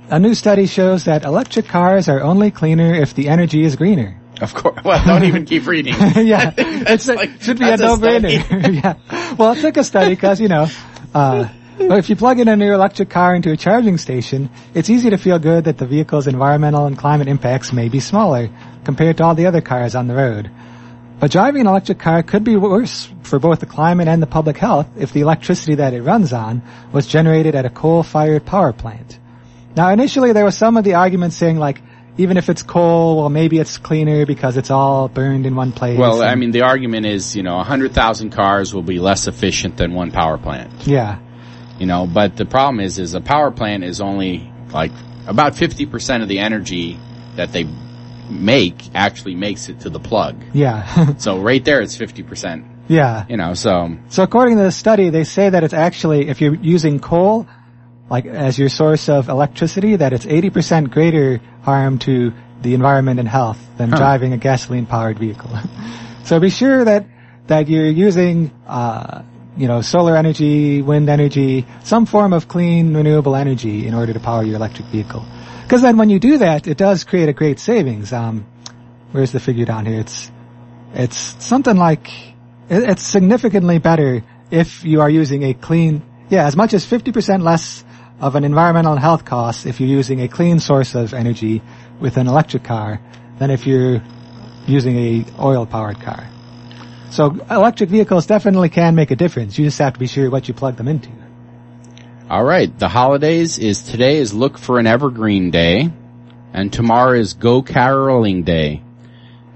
a 0.10 0.20
new 0.20 0.34
study 0.36 0.66
shows 0.68 1.06
that 1.06 1.24
electric 1.24 1.68
cars 1.68 2.10
are 2.10 2.22
only 2.22 2.52
cleaner 2.52 2.94
if 2.94 3.14
the 3.14 3.30
energy 3.30 3.64
is 3.64 3.76
greener. 3.76 4.20
Of 4.42 4.54
course. 4.54 4.84
Well, 4.84 5.04
don't 5.06 5.24
even 5.24 5.46
keep 5.46 5.68
reading. 5.68 5.94
yeah, 6.16 6.54
it's 6.58 7.08
a, 7.08 7.14
like- 7.14 7.42
should 7.42 7.60
be 7.60 7.70
a 7.70 7.78
no-brainer. 7.78 8.84
yeah. 8.84 9.36
Well, 9.36 9.54
it 9.54 9.62
took 9.62 9.78
a 9.78 9.84
study 9.84 10.10
because 10.10 10.42
you 10.42 10.48
know, 10.48 10.68
uh, 11.14 11.48
well, 11.80 11.98
if 11.98 12.10
you 12.10 12.16
plug 12.16 12.40
in 12.40 12.48
a 12.48 12.56
new 12.56 12.74
electric 12.74 13.10
car 13.10 13.36
into 13.36 13.52
a 13.52 13.58
charging 13.58 13.98
station, 13.98 14.50
it's 14.74 14.90
easy 14.90 15.12
to 15.12 15.18
feel 15.18 15.40
good 15.40 15.66
that 15.66 15.78
the 15.78 15.86
vehicle's 15.86 16.28
environmental 16.28 16.86
and 16.88 16.98
climate 16.98 17.28
impacts 17.28 17.72
may 17.72 17.90
be 17.90 18.00
smaller 18.00 18.50
compared 18.84 19.18
to 19.18 19.24
all 19.24 19.36
the 19.36 19.46
other 19.46 19.62
cars 19.62 19.96
on 19.96 20.08
the 20.08 20.16
road. 20.16 20.52
But 21.20 21.32
driving 21.32 21.62
an 21.62 21.68
electric 21.68 22.00
car 22.00 22.24
could 22.24 22.44
be 22.44 22.56
worse 22.56 23.10
for 23.22 23.40
both 23.40 23.60
the 23.60 23.66
climate 23.66 24.08
and 24.08 24.22
the 24.22 24.28
public 24.28 24.58
health 24.58 24.88
if 24.98 25.14
the 25.14 25.22
electricity 25.22 25.76
that 25.76 25.94
it 25.94 26.02
runs 26.02 26.34
on 26.34 26.62
was 26.92 27.08
generated 27.08 27.56
at 27.56 27.66
a 27.66 27.70
coal-fired 27.70 28.46
power 28.46 28.74
plant. 28.74 29.20
Now, 29.76 29.90
initially 29.90 30.34
there 30.34 30.46
was 30.46 30.58
some 30.58 30.78
of 30.78 30.84
the 30.84 30.96
arguments 30.96 31.36
saying 31.36 31.58
like, 31.58 31.82
even 32.18 32.38
if 32.38 32.50
it's 32.50 32.62
coal, 32.62 33.18
well, 33.18 33.30
maybe 33.30 33.58
it's 33.58 33.78
cleaner 33.78 34.26
because 34.26 34.56
it's 34.56 34.70
all 34.70 35.08
burned 35.08 35.46
in 35.46 35.56
one 35.56 35.72
place. 35.72 35.98
Well, 35.98 36.22
I 36.22 36.36
mean, 36.36 36.52
the 36.52 36.62
argument 36.62 37.08
is, 37.08 37.36
you 37.36 37.42
know, 37.42 37.56
100,000 37.56 38.30
cars 38.30 38.74
will 38.74 38.84
be 38.84 39.00
less 39.00 39.28
efficient 39.28 39.78
than 39.78 39.94
one 39.94 40.12
power 40.12 40.38
plant. 40.38 40.86
yeah, 40.86 41.18
You 41.80 41.88
know, 41.88 42.06
but 42.06 42.36
the 42.38 42.46
problem 42.46 42.82
is, 42.82 43.00
is 43.00 43.16
a 43.16 43.22
power 43.22 43.50
plant 43.50 43.84
is 43.84 44.00
only 44.00 44.52
like 44.72 44.92
about 45.26 45.54
50% 45.54 46.22
of 46.22 46.28
the 46.28 46.40
energy 46.40 47.00
that 47.36 47.52
they 47.52 47.64
make 48.30 48.90
actually 48.96 49.36
makes 49.36 49.70
it 49.70 49.82
to 49.82 49.90
the 49.90 50.00
plug. 50.00 50.36
yeah, 50.54 51.16
So 51.18 51.40
right 51.40 51.64
there 51.64 51.82
it's 51.82 51.98
50%, 51.98 52.64
yeah. 52.88 53.26
you 53.30 53.38
know, 53.38 53.54
so 53.54 53.98
So 54.10 54.24
according 54.24 54.58
to 54.58 54.64
the 54.64 54.72
study, 54.72 55.10
they 55.10 55.24
say 55.24 55.50
that 55.50 55.64
it's 55.64 55.74
actually, 55.74 56.28
if 56.30 56.42
you're 56.42 56.56
using 56.56 57.00
coal, 57.00 57.48
like 58.10 58.26
as 58.26 58.58
your 58.60 58.70
source 58.70 59.10
of 59.10 59.30
electricity, 59.30 59.96
that 59.98 60.14
it's 60.14 60.26
80% 60.26 60.90
greater 60.92 61.42
harm 61.64 62.00
to 62.00 62.34
the 62.62 62.74
environment 62.74 63.20
and 63.20 63.28
health 63.28 63.60
than 63.78 63.90
Huh. 63.90 63.98
driving 63.98 64.34
a 64.34 64.38
gasoline 64.38 64.86
powered 64.86 65.20
vehicle. 65.20 65.50
so 66.24 66.40
be 66.40 66.50
sure 66.50 66.86
that, 66.86 67.06
that 67.48 67.68
you're 67.68 67.86
using, 67.88 68.52
uh, 68.68 69.24
you 69.58 69.68
know, 69.68 69.82
solar 69.82 70.16
energy, 70.16 70.82
wind 70.82 71.10
energy, 71.10 71.66
some 71.84 72.06
form 72.06 72.34
of 72.34 72.48
clean, 72.48 72.94
renewable 72.96 73.36
energy 73.36 73.86
in 73.86 73.94
order 73.94 74.14
to 74.14 74.20
power 74.20 74.44
your 74.44 74.56
electric 74.56 74.88
vehicle. 74.88 75.26
Because 75.64 75.82
then 75.82 75.98
when 75.98 76.10
you 76.10 76.20
do 76.20 76.38
that, 76.40 76.68
it 76.68 76.78
does 76.78 77.04
create 77.04 77.30
a 77.30 77.34
great 77.34 77.60
savings. 77.60 78.14
Um, 78.14 78.46
where's 79.12 79.32
the 79.32 79.40
figure 79.40 79.66
down 79.66 79.86
here? 79.86 80.00
It's, 80.00 80.32
it's 80.94 81.18
something 81.44 81.78
like, 81.78 82.10
it's 82.70 83.02
significantly 83.04 83.80
better 83.80 84.24
if 84.52 84.84
you 84.84 85.02
are 85.02 85.10
using 85.10 85.44
a 85.44 85.54
clean, 85.54 86.04
yeah, 86.30 86.46
as 86.46 86.56
much 86.56 86.74
as 86.74 86.86
50% 86.86 87.42
less 87.42 87.84
of 88.20 88.36
an 88.36 88.44
environmental 88.44 88.94
and 88.94 89.02
health 89.02 89.26
cost 89.26 89.66
if 89.66 89.80
you're 89.80 89.90
using 89.90 90.22
a 90.22 90.28
clean 90.28 90.60
source 90.60 90.96
of 90.96 91.14
energy 91.14 91.62
with 92.00 92.18
an 92.18 92.28
electric 92.28 92.64
car 92.64 93.02
than 93.40 93.50
if 93.50 93.66
you're 93.66 94.02
using 94.68 94.98
a 94.98 95.26
oil 95.40 95.66
powered 95.66 96.00
car. 96.00 96.30
So 97.10 97.32
electric 97.50 97.90
vehicles 97.90 98.26
definitely 98.26 98.70
can 98.70 98.96
make 98.96 99.12
a 99.12 99.16
difference. 99.16 99.58
You 99.58 99.66
just 99.66 99.80
have 99.80 99.94
to 99.94 100.00
be 100.00 100.08
sure 100.08 100.30
what 100.30 100.48
you 100.48 100.54
plug 100.54 100.78
them 100.78 100.88
into. 100.88 101.10
All 102.34 102.44
right, 102.44 102.76
the 102.80 102.88
holidays 102.88 103.60
is 103.60 103.84
today 103.84 104.18
is 104.18 104.34
look 104.34 104.58
for 104.58 104.80
an 104.80 104.88
evergreen 104.88 105.52
day, 105.52 105.92
and 106.52 106.74
tomorrow 106.74 107.14
is 107.14 107.36
go 107.36 107.62
caroling 107.62 108.42
day. 108.42 108.82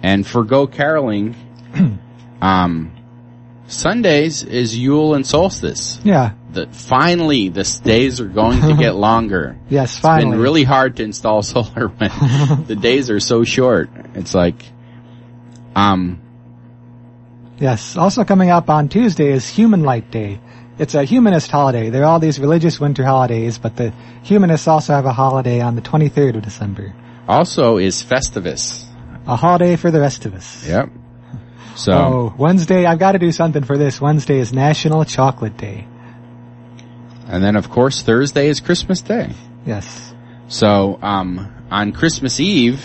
And 0.03 0.23
for 0.27 0.43
go 0.43 0.67
caroling, 0.67 1.35
um, 2.39 2.91
Sundays 3.65 4.43
is 4.43 4.77
Yule 4.77 5.15
and 5.15 5.25
solstice. 5.25 5.99
Yeah. 6.03 6.33
The, 6.51 6.67
finally, 6.67 7.49
the 7.49 7.63
days 7.83 8.21
are 8.21 8.27
going 8.27 8.61
to 8.61 8.75
get 8.75 8.93
longer. 9.07 9.57
Yes, 9.69 9.93
It's 9.93 9.99
finally. 9.99 10.33
been 10.33 10.39
really 10.39 10.63
hard 10.63 10.97
to 10.97 11.03
install 11.03 11.41
solar 11.53 11.87
when 11.87 12.11
the 12.67 12.77
days 12.79 13.09
are 13.09 13.19
so 13.19 13.43
short. 13.43 13.89
It's 14.13 14.35
like, 14.35 14.63
um, 15.75 16.21
Yes. 17.59 17.97
Also 17.97 18.23
coming 18.23 18.51
up 18.51 18.69
on 18.69 18.87
Tuesday 18.87 19.31
is 19.31 19.45
HumanLight 19.45 20.11
Day. 20.11 20.39
It's 20.79 20.93
a 20.95 21.03
humanist 21.03 21.49
holiday. 21.49 21.89
There 21.89 22.03
are 22.03 22.05
all 22.05 22.19
these 22.19 22.39
religious 22.39 22.79
winter 22.79 23.03
holidays, 23.03 23.57
but 23.57 23.75
the 23.75 23.91
humanists 24.23 24.67
also 24.67 24.93
have 24.93 25.05
a 25.05 25.13
holiday 25.13 25.59
on 25.61 25.75
the 25.75 25.81
23rd 25.81 26.35
of 26.37 26.43
December. 26.43 26.93
also 27.27 27.77
is 27.77 28.03
Festivus. 28.03 28.85
a 29.25 29.35
holiday 29.35 29.75
for 29.75 29.89
the 29.91 29.99
rest 29.99 30.25
of 30.25 30.33
us. 30.35 30.67
Yep. 30.67 30.89
So, 31.75 31.91
Oh, 31.93 32.33
Wednesday, 32.37 32.85
I've 32.85 32.99
got 32.99 33.11
to 33.13 33.19
do 33.19 33.31
something 33.31 33.63
for 33.63 33.77
this. 33.77 33.99
Wednesday 34.01 34.39
is 34.39 34.53
National 34.53 35.03
Chocolate 35.05 35.57
Day. 35.57 35.87
and 37.27 37.43
then 37.43 37.55
of 37.57 37.69
course 37.69 38.01
Thursday 38.03 38.47
is 38.47 38.59
Christmas 38.61 39.01
Day. 39.01 39.31
Yes. 39.65 40.13
So, 40.47 40.97
um, 41.01 41.53
on 41.69 41.91
Christmas 41.91 42.39
Eve, 42.39 42.81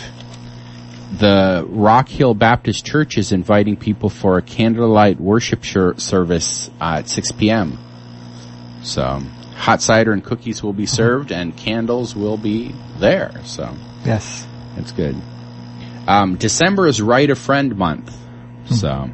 the 1.17 1.65
Rock 1.69 2.09
Hill 2.09 2.33
Baptist 2.33 2.85
Church 2.85 3.17
is 3.17 3.31
inviting 3.31 3.77
people 3.77 4.09
for 4.09 4.37
a 4.37 4.41
candlelight 4.41 5.19
worship 5.19 5.63
service 5.63 6.71
uh, 6.81 6.97
at 6.99 7.09
6 7.09 7.31
p.m. 7.33 7.77
So, 8.81 9.21
hot 9.55 9.81
cider 9.81 10.11
and 10.11 10.23
cookies 10.23 10.63
will 10.63 10.73
be 10.73 10.87
served 10.87 11.31
and 11.31 11.55
candles 11.55 12.15
will 12.15 12.37
be 12.37 12.73
there. 12.97 13.31
So, 13.45 13.75
Yes. 14.03 14.47
That's 14.75 14.91
good. 14.91 15.15
Um, 16.07 16.35
December 16.35 16.87
is 16.87 17.01
Write 17.01 17.29
a 17.29 17.35
Friend 17.35 17.77
month. 17.77 18.13
So, 18.71 19.09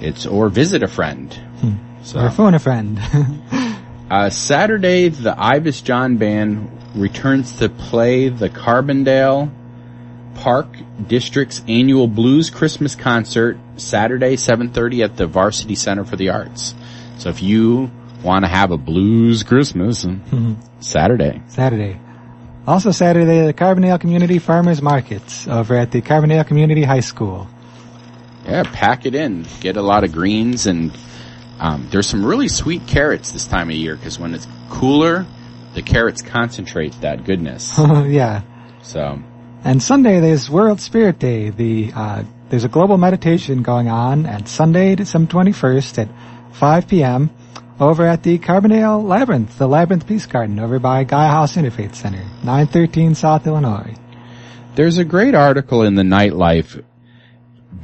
it's, 0.00 0.26
or 0.26 0.48
visit 0.48 0.82
a 0.82 0.88
friend. 0.88 1.32
Or 1.62 2.04
So, 2.04 2.30
phone 2.30 2.54
a 2.54 2.58
friend. 2.58 2.98
uh, 4.10 4.30
Saturday, 4.30 5.08
the 5.08 5.38
Ivas 5.38 5.82
John 5.82 6.16
Band 6.16 6.68
returns 6.96 7.58
to 7.58 7.68
play 7.68 8.28
the 8.28 8.50
Carbondale 8.50 9.52
Park 10.40 10.68
District's 11.06 11.62
annual 11.68 12.08
Blues 12.08 12.48
Christmas 12.48 12.94
concert 12.94 13.58
Saturday, 13.76 14.36
7.30 14.36 15.04
at 15.04 15.16
the 15.16 15.26
Varsity 15.26 15.74
Center 15.74 16.04
for 16.04 16.16
the 16.16 16.30
Arts. 16.30 16.74
So 17.18 17.28
if 17.28 17.42
you 17.42 17.90
want 18.22 18.46
to 18.46 18.48
have 18.48 18.70
a 18.70 18.78
blues 18.78 19.42
Christmas, 19.42 20.06
Saturday. 20.80 21.42
Saturday. 21.48 22.00
Also 22.66 22.90
Saturday, 22.90 23.46
the 23.46 23.52
Carbondale 23.52 24.00
Community 24.00 24.38
Farmers 24.38 24.80
Markets 24.80 25.46
over 25.46 25.76
at 25.76 25.90
the 25.90 26.00
Carbondale 26.00 26.46
Community 26.46 26.84
High 26.84 27.00
School. 27.00 27.46
Yeah, 28.46 28.62
pack 28.64 29.04
it 29.04 29.14
in. 29.14 29.46
Get 29.60 29.76
a 29.76 29.82
lot 29.82 30.04
of 30.04 30.12
greens 30.12 30.66
and 30.66 30.96
um, 31.58 31.88
there's 31.90 32.06
some 32.06 32.24
really 32.24 32.48
sweet 32.48 32.86
carrots 32.86 33.32
this 33.32 33.46
time 33.46 33.68
of 33.68 33.76
year 33.76 33.94
because 33.94 34.18
when 34.18 34.32
it's 34.32 34.48
cooler, 34.70 35.26
the 35.74 35.82
carrots 35.82 36.22
concentrate 36.22 36.98
that 37.02 37.24
goodness. 37.24 37.78
yeah. 37.78 38.40
So 38.82 39.22
And 39.62 39.82
Sunday, 39.82 40.20
there's 40.20 40.48
World 40.48 40.80
Spirit 40.80 41.18
Day. 41.18 41.50
The 41.50 41.92
uh, 41.94 42.24
there's 42.48 42.64
a 42.64 42.68
global 42.68 42.96
meditation 42.96 43.62
going 43.62 43.88
on 43.88 44.24
at 44.24 44.48
Sunday, 44.48 44.94
December 44.94 45.30
21st 45.30 45.98
at 45.98 46.56
5 46.56 46.88
p.m. 46.88 47.30
over 47.78 48.06
at 48.06 48.22
the 48.22 48.38
Carbondale 48.38 49.04
Labyrinth, 49.04 49.58
the 49.58 49.68
Labyrinth 49.68 50.06
Peace 50.06 50.24
Garden 50.24 50.58
over 50.58 50.78
by 50.78 51.04
Gaia 51.04 51.30
House 51.30 51.56
Interfaith 51.56 51.94
Center, 51.94 52.24
913 52.42 53.14
South 53.14 53.46
Illinois. 53.46 53.94
there's 54.76 54.96
a 54.96 55.04
great 55.04 55.34
article 55.34 55.82
in 55.82 55.94
the 55.94 56.02
Nightlife, 56.02 56.82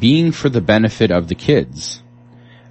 being 0.00 0.32
for 0.32 0.48
the 0.48 0.62
benefit 0.62 1.10
of 1.10 1.28
the 1.28 1.34
kids. 1.34 2.02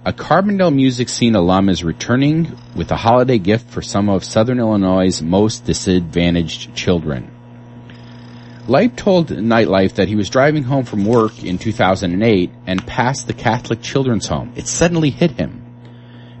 A 0.04 0.12
Carbondale 0.12 0.74
music 0.74 1.08
scene 1.08 1.36
alum 1.36 1.68
is 1.68 1.84
returning 1.84 2.58
with 2.74 2.90
a 2.90 2.96
holiday 2.96 3.38
gift 3.38 3.70
for 3.70 3.82
some 3.82 4.08
of 4.08 4.24
Southern 4.24 4.58
Illinois' 4.58 5.22
most 5.22 5.64
disadvantaged 5.64 6.74
children. 6.74 7.30
Light 8.68 8.96
told 8.96 9.28
Nightlife 9.28 9.94
that 9.94 10.08
he 10.08 10.16
was 10.16 10.28
driving 10.28 10.64
home 10.64 10.84
from 10.84 11.04
work 11.04 11.44
in 11.44 11.58
2008 11.58 12.50
and 12.66 12.86
passed 12.86 13.28
the 13.28 13.32
Catholic 13.32 13.80
Children's 13.80 14.26
Home. 14.26 14.52
It 14.56 14.66
suddenly 14.66 15.10
hit 15.10 15.32
him. 15.32 15.62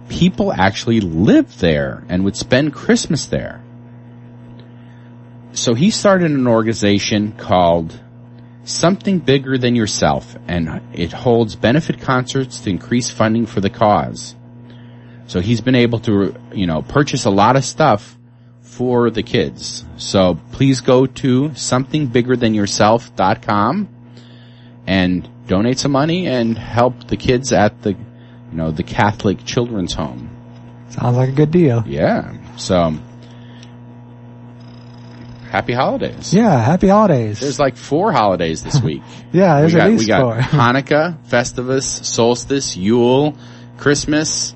People 0.08 0.52
actually 0.52 1.00
lived 1.00 1.60
there 1.60 2.04
and 2.08 2.24
would 2.24 2.36
spend 2.36 2.74
Christmas 2.74 3.26
there. 3.26 3.62
So 5.52 5.74
he 5.74 5.90
started 5.90 6.32
an 6.32 6.48
organization 6.48 7.32
called 7.32 7.98
Something 8.64 9.20
Bigger 9.20 9.56
Than 9.56 9.76
Yourself 9.76 10.36
and 10.48 10.82
it 10.92 11.12
holds 11.12 11.54
benefit 11.54 12.00
concerts 12.00 12.60
to 12.60 12.70
increase 12.70 13.08
funding 13.08 13.46
for 13.46 13.60
the 13.60 13.70
cause. 13.70 14.34
So 15.28 15.40
he's 15.40 15.60
been 15.60 15.76
able 15.76 16.00
to, 16.00 16.34
you 16.52 16.66
know, 16.66 16.82
purchase 16.82 17.24
a 17.24 17.30
lot 17.30 17.56
of 17.56 17.64
stuff 17.64 18.16
for 18.76 19.10
the 19.10 19.22
kids. 19.22 19.84
So 19.96 20.38
please 20.52 20.80
go 20.80 21.06
to 21.06 21.48
somethingbiggerthanyourself.com 21.50 23.88
and 24.86 25.28
donate 25.46 25.78
some 25.78 25.92
money 25.92 26.26
and 26.26 26.58
help 26.58 27.08
the 27.08 27.16
kids 27.16 27.52
at 27.52 27.82
the, 27.82 27.92
you 27.92 27.98
know, 28.52 28.70
the 28.70 28.82
Catholic 28.82 29.44
Children's 29.44 29.94
Home. 29.94 30.30
Sounds 30.90 31.16
like 31.16 31.30
a 31.30 31.32
good 31.32 31.50
deal. 31.50 31.82
Yeah. 31.86 32.34
So 32.56 32.94
happy 35.50 35.72
holidays. 35.72 36.34
Yeah, 36.34 36.62
happy 36.62 36.88
holidays. 36.88 37.40
There's 37.40 37.58
like 37.58 37.76
four 37.76 38.12
holidays 38.12 38.62
this 38.62 38.80
week. 38.82 39.02
yeah, 39.32 39.60
there's 39.60 39.72
we 39.72 39.78
got, 39.78 39.86
at 39.86 39.90
least 39.90 40.02
we 40.02 40.06
got 40.08 40.20
four. 40.22 40.36
Hanukkah, 40.60 41.16
Festivus, 41.28 42.04
Solstice, 42.04 42.76
Yule, 42.76 43.36
Christmas. 43.78 44.54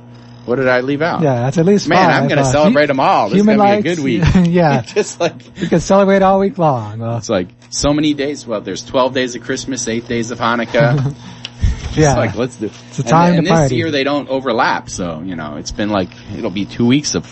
What 0.50 0.56
did 0.56 0.66
I 0.66 0.80
leave 0.80 1.00
out? 1.00 1.22
yeah, 1.22 1.42
that's 1.42 1.58
at 1.58 1.64
least 1.64 1.86
Man, 1.88 1.96
five. 2.10 2.22
I'm 2.24 2.28
going 2.28 2.42
to 2.42 2.48
Uh, 2.48 2.52
celebrate 2.52 2.86
them 2.86 2.98
all. 2.98 3.28
This 3.28 3.38
is 3.38 3.46
going 3.46 3.58
to 3.58 3.64
be 3.64 3.70
a 3.70 3.94
good 3.94 4.02
week. 4.02 4.24
yeah, 4.52 4.82
Just 4.86 5.20
like, 5.20 5.34
we 5.60 5.68
can 5.68 5.78
celebrate 5.78 6.22
all 6.22 6.40
week 6.40 6.58
long. 6.58 6.98
Well, 6.98 7.18
it's 7.18 7.28
like 7.28 7.46
so 7.70 7.92
many 7.92 8.14
days. 8.14 8.44
Well, 8.44 8.60
there's 8.60 8.84
12 8.84 9.14
days 9.14 9.36
of 9.36 9.42
Christmas, 9.44 9.86
8 9.86 10.08
days 10.08 10.32
of 10.32 10.40
Hanukkah. 10.40 11.14
yeah, 11.94 12.08
It's 12.10 12.16
like, 12.16 12.34
let's 12.34 12.56
do 12.56 12.66
It's 12.88 12.98
a 12.98 13.04
time 13.04 13.34
and, 13.38 13.46
and 13.46 13.56
this 13.56 13.70
year 13.70 13.92
they 13.92 14.02
don't 14.02 14.28
overlap. 14.28 14.90
So, 14.90 15.22
you 15.24 15.36
know, 15.36 15.54
it's 15.54 15.70
been 15.70 15.90
like, 15.90 16.10
it'll 16.36 16.50
be 16.50 16.64
two 16.66 16.86
weeks 16.86 17.14
of 17.14 17.24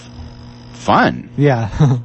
fun. 0.74 1.30
yeah. 1.36 1.98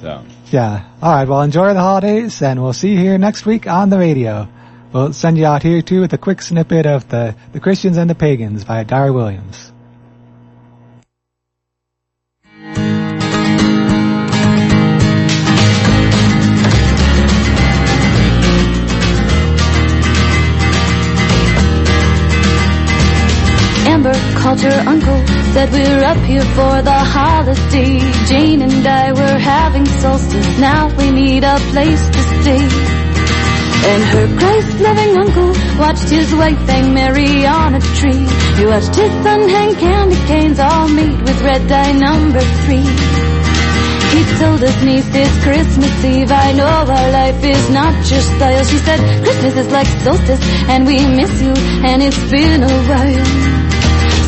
So, 0.00 0.22
Yeah. 0.50 0.84
All 1.02 1.12
right. 1.12 1.28
Well, 1.28 1.42
enjoy 1.42 1.74
the 1.74 1.80
holidays, 1.80 2.40
and 2.42 2.62
we'll 2.62 2.72
see 2.72 2.92
you 2.92 2.98
here 2.98 3.18
next 3.18 3.44
week 3.44 3.66
on 3.66 3.90
the 3.90 3.98
radio. 3.98 4.48
We'll 4.92 5.12
send 5.12 5.36
you 5.38 5.46
out 5.46 5.62
here 5.62 5.82
too 5.82 6.00
with 6.00 6.12
a 6.14 6.18
quick 6.18 6.42
snippet 6.42 6.86
of 6.86 7.08
the 7.08 7.34
the 7.52 7.60
Christians 7.60 7.96
and 7.96 8.08
the 8.10 8.14
Pagans 8.14 8.64
by 8.64 8.82
Dar 8.82 9.12
Williams. 9.12 9.69
Uncle, 24.90 25.20
said 25.54 25.70
we're 25.70 26.04
up 26.04 26.18
here 26.26 26.48
for 26.58 26.82
the 26.82 26.98
holiday. 27.14 28.00
Jane 28.26 28.62
and 28.62 28.86
I 28.86 29.12
were 29.12 29.38
having 29.38 29.86
solstice, 29.86 30.58
now 30.58 30.90
we 30.98 31.10
need 31.12 31.44
a 31.44 31.58
place 31.70 32.04
to 32.14 32.20
stay. 32.40 32.64
And 33.90 34.02
her 34.12 34.26
Christ-loving 34.40 35.12
uncle 35.24 35.52
watched 35.78 36.08
his 36.10 36.34
wife 36.34 36.58
hang 36.66 36.92
Mary 36.92 37.46
on 37.46 37.74
a 37.76 37.82
tree. 37.98 38.26
He 38.58 38.64
watched 38.66 38.94
his 39.02 39.12
son 39.22 39.48
hang 39.48 39.74
candy 39.76 40.20
canes 40.26 40.58
all 40.58 40.88
made 40.88 41.20
with 41.22 41.40
red 41.42 41.62
dye 41.68 41.92
number 41.92 42.42
three. 42.64 42.90
He 44.14 44.22
told 44.42 44.60
his 44.60 44.78
niece 44.82 45.08
this 45.10 45.32
Christmas 45.44 46.04
Eve, 46.04 46.32
I 46.32 46.52
know 46.52 46.66
our 46.66 47.10
life 47.20 47.42
is 47.44 47.70
not 47.70 47.94
your 48.10 48.20
style. 48.20 48.64
She 48.64 48.78
said, 48.78 49.00
Christmas 49.22 49.56
is 49.56 49.70
like 49.70 49.86
solstice, 50.04 50.42
and 50.68 50.84
we 50.84 50.98
miss 51.06 51.32
you, 51.40 51.54
and 51.86 52.02
it's 52.02 52.30
been 52.30 52.62
a 52.64 52.76
while. 52.90 53.59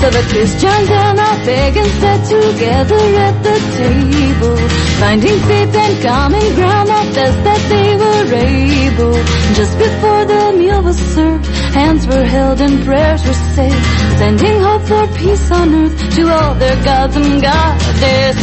So 0.03 0.11
the 0.11 0.23
Christians 0.35 0.91
and 0.91 1.17
the 1.17 1.33
pagans 1.47 1.93
sat 2.03 2.27
together 2.27 3.03
at 3.23 3.37
the 3.47 3.57
table, 3.79 4.57
finding 4.99 5.39
faith 5.47 5.77
and 5.77 6.03
common 6.03 6.55
ground 6.57 6.89
that 6.89 7.15
best 7.15 7.39
that 7.45 7.63
they 7.71 7.95
were 8.03 8.35
able. 8.35 9.15
Just 9.55 9.79
before 9.79 10.25
the 10.25 10.59
meal 10.59 10.83
was 10.83 10.99
served, 11.15 11.47
hands 11.73 12.05
were 12.09 12.25
held 12.25 12.61
and 12.61 12.85
prayers 12.85 13.25
were 13.25 13.41
said, 13.55 13.79
sending 14.19 14.61
hope 14.61 14.83
for 14.83 15.07
peace 15.19 15.53
on 15.53 15.73
earth 15.73 16.15
to 16.17 16.29
all 16.29 16.55
their 16.57 16.83
gods 16.83 17.15
and 17.15 17.41
goddesses. 17.41 18.43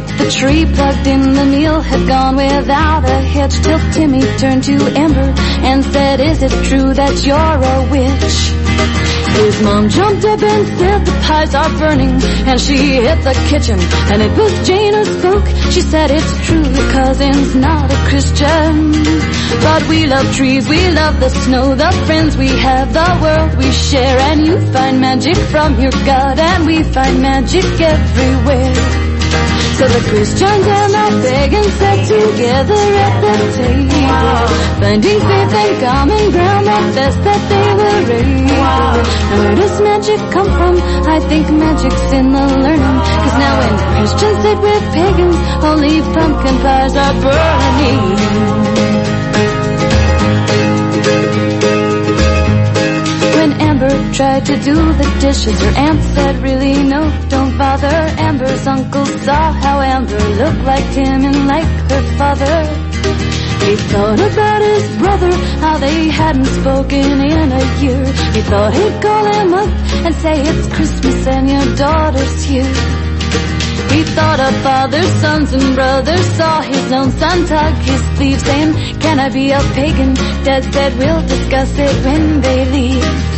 The 0.00 0.30
tree 0.30 0.64
plugged 0.64 1.06
in, 1.06 1.32
the 1.32 1.44
meal 1.44 1.80
had 1.80 2.06
gone 2.08 2.36
without 2.36 3.04
a 3.04 3.20
hitch 3.20 3.54
till 3.62 3.78
Timmy 3.92 4.22
turned 4.38 4.64
to 4.64 4.76
Amber 4.96 5.32
and 5.64 5.84
said, 5.84 6.20
is 6.20 6.42
it 6.42 6.52
true 6.64 6.92
that 6.94 7.24
you're 7.24 7.36
a 7.36 7.76
witch? 7.90 8.56
His 9.36 9.62
mom 9.62 9.88
jumped 9.90 10.24
up 10.24 10.42
and 10.42 10.78
said 10.78 11.04
the 11.04 11.12
pies 11.26 11.54
are 11.54 11.68
burning 11.78 12.22
and 12.48 12.58
she 12.58 12.76
hit 12.76 13.22
the 13.22 13.34
kitchen 13.50 13.78
and 14.10 14.22
it 14.22 14.32
was 14.36 14.66
Jane 14.66 14.94
who 14.94 15.04
spoke. 15.04 15.46
She 15.72 15.82
said 15.82 16.10
it's 16.10 16.46
true 16.46 16.64
your 16.64 16.90
cousin's 16.92 17.54
not 17.54 17.92
a 17.92 17.96
Christian. 18.08 18.92
But 19.60 19.86
we 19.88 20.06
love 20.06 20.34
trees, 20.34 20.66
we 20.68 20.90
love 20.90 21.20
the 21.20 21.28
snow, 21.28 21.74
the 21.74 21.92
friends 22.06 22.36
we 22.36 22.48
have, 22.48 22.92
the 22.94 23.18
world 23.20 23.58
we 23.58 23.70
share 23.72 24.18
and 24.30 24.46
you 24.46 24.58
find 24.72 25.00
magic 25.00 25.36
from 25.36 25.78
your 25.78 25.92
God 26.04 26.38
and 26.38 26.66
we 26.66 26.82
find 26.82 27.20
magic 27.20 27.64
everywhere. 27.78 29.06
So 29.76 29.86
the 29.86 30.00
Christians 30.08 30.66
and 30.66 30.92
the 30.96 31.28
pagans 31.28 31.72
sat 31.74 32.08
together 32.08 32.82
at 33.06 33.14
the 33.20 33.36
table, 33.60 34.48
finding 34.80 35.20
faith 35.20 35.52
and 35.52 35.80
common 35.84 36.30
ground 36.30 36.66
that 36.66 36.94
best 36.96 37.18
that 37.24 37.42
they 37.52 37.68
were 37.76 38.00
able. 38.16 38.46
Now 39.28 39.38
where 39.42 39.54
does 39.54 39.80
magic 39.82 40.20
come 40.32 40.48
from? 40.56 40.80
I 41.06 41.20
think 41.28 41.50
magic's 41.50 42.12
in 42.12 42.32
the 42.32 42.46
learning. 42.64 42.98
Cause 43.20 43.36
now 43.36 43.54
when 43.60 43.74
Christians 43.92 44.38
sit 44.40 44.58
with 44.64 44.84
pagans, 44.96 45.36
only 45.62 46.00
pumpkin 46.00 46.56
pies 46.64 46.96
are 46.96 47.14
burning. 47.20 48.75
Amber 53.76 54.14
tried 54.14 54.46
to 54.46 54.56
do 54.60 54.74
the 54.74 55.18
dishes. 55.20 55.60
Her 55.60 55.74
aunt 55.76 56.02
said, 56.14 56.36
really, 56.36 56.82
no, 56.82 57.12
don't 57.28 57.58
bother. 57.58 57.96
Amber's 58.16 58.66
uncle 58.66 59.04
saw 59.04 59.52
how 59.52 59.80
Amber 59.80 60.18
looked 60.40 60.64
like 60.64 60.88
him 60.96 61.26
and 61.26 61.46
like 61.46 61.90
her 61.90 62.02
father. 62.16 62.56
He 63.66 63.76
thought 63.76 64.18
about 64.18 64.62
his 64.62 64.96
brother, 64.96 65.32
how 65.60 65.76
they 65.76 66.08
hadn't 66.08 66.46
spoken 66.46 67.20
in 67.20 67.52
a 67.52 67.64
year. 67.82 68.02
He 68.32 68.40
thought 68.48 68.72
he'd 68.72 69.02
call 69.02 69.24
him 69.26 69.52
up 69.52 69.68
and 70.06 70.14
say 70.14 70.40
it's 70.40 70.74
Christmas 70.74 71.26
and 71.26 71.50
your 71.50 71.76
daughter's 71.76 72.44
here. 72.44 72.74
He 73.92 74.04
thought 74.16 74.40
of 74.40 74.54
fathers, 74.62 75.12
sons, 75.20 75.52
and 75.52 75.74
brothers. 75.74 76.26
Saw 76.38 76.62
his 76.62 76.92
own 76.92 77.10
son 77.10 77.44
tug 77.44 77.74
his 77.84 78.02
sleeve, 78.16 78.40
saying, 78.40 78.72
Can 79.00 79.20
I 79.20 79.28
be 79.28 79.50
a 79.50 79.60
pagan? 79.74 80.14
Dad 80.44 80.64
said, 80.72 80.96
We'll 80.96 81.20
discuss 81.26 81.72
it 81.76 82.04
when 82.06 82.40
they 82.40 82.64
leave. 82.70 83.35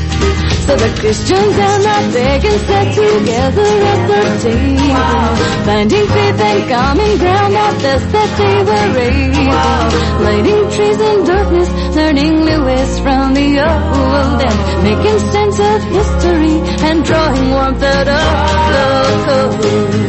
So 0.69 0.77
the 0.77 0.91
Christians 1.01 1.55
and 1.57 1.83
the 1.83 2.19
pagans 2.19 2.63
sat 2.69 2.89
together 2.95 3.71
at 3.93 4.01
the 4.11 4.23
table, 4.45 5.29
finding 5.65 6.07
faith 6.07 6.41
and 6.49 6.61
common 6.69 7.13
ground 7.19 7.55
that 7.55 7.75
best 7.81 8.07
that 8.13 8.31
they 8.37 8.57
were 8.69 8.91
able. 9.09 9.89
Lighting 10.27 10.65
trees 10.75 11.01
in 11.01 11.25
darkness, 11.25 11.71
learning 11.97 12.65
ways 12.67 12.99
from 13.01 13.33
the 13.33 13.49
old, 13.65 14.41
and 14.45 14.59
making 14.85 15.19
sense 15.33 15.59
of 15.59 15.83
history 15.97 16.57
and 16.87 17.05
drawing 17.05 17.51
warmth 17.51 17.83
out 17.83 18.09
of 18.09 19.63
the 19.63 20.08